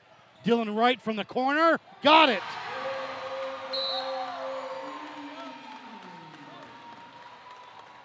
[0.46, 1.80] Dylan Wright from the corner.
[2.04, 2.42] Got it.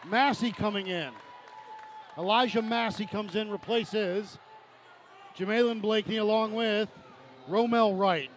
[0.06, 1.10] Massey coming in.
[2.16, 4.38] Elijah Massey comes in, replaces
[5.36, 6.88] Jamalin Blakeney along with
[7.48, 8.30] Romel Wright.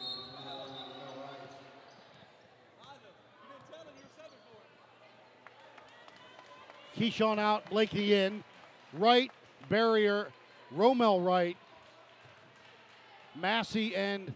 [6.97, 8.43] Keyshawn out, Blakeney in.
[8.93, 9.31] Wright,
[9.69, 10.29] Barrier,
[10.75, 11.57] Romel Wright,
[13.35, 14.33] Massey, and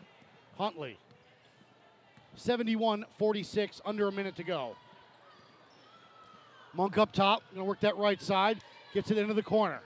[0.58, 0.98] Huntley.
[2.36, 4.76] 71 46, under a minute to go.
[6.74, 8.60] Monk up top, gonna work that right side,
[8.94, 9.82] gets it into the corner.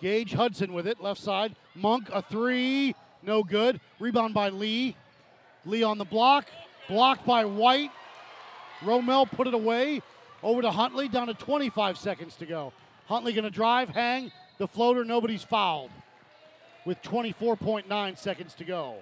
[0.00, 1.56] Gage Hudson with it, left side.
[1.74, 3.80] Monk, a three, no good.
[3.98, 4.96] Rebound by Lee.
[5.64, 6.46] Lee on the block,
[6.88, 7.90] blocked by White.
[8.80, 10.02] Romel put it away.
[10.42, 12.72] Over to Huntley, down to 25 seconds to go.
[13.06, 15.90] Huntley gonna drive, hang, the floater, nobody's fouled.
[16.84, 18.96] With 24.9 seconds to go.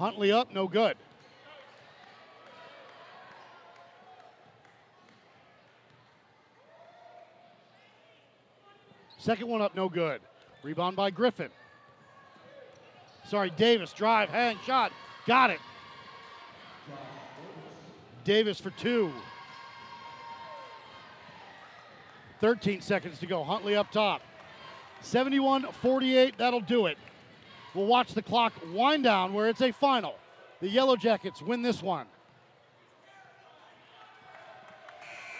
[0.00, 0.96] Huntley up, no good.
[9.18, 10.22] Second one up, no good.
[10.62, 11.50] Rebound by Griffin.
[13.28, 13.92] Sorry, Davis.
[13.92, 14.90] Drive, hang, shot.
[15.26, 15.60] Got it.
[18.24, 19.12] Davis for two.
[22.40, 23.44] 13 seconds to go.
[23.44, 24.22] Huntley up top.
[25.02, 26.38] 71 48.
[26.38, 26.96] That'll do it.
[27.74, 30.16] We'll watch the clock wind down where it's a final.
[30.60, 32.06] The Yellow Jackets win this one.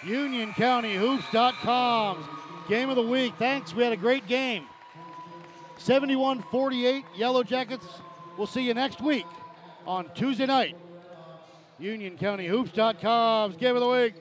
[0.02, 2.26] UnionCountyHoops.com's
[2.68, 3.34] game of the week.
[3.38, 3.74] Thanks.
[3.74, 4.64] We had a great game.
[5.76, 7.86] 71 48 Yellow Jackets.
[8.38, 9.26] We'll see you next week
[9.86, 10.76] on Tuesday night.
[11.80, 14.14] UnionCountyHoops.com's game of the week.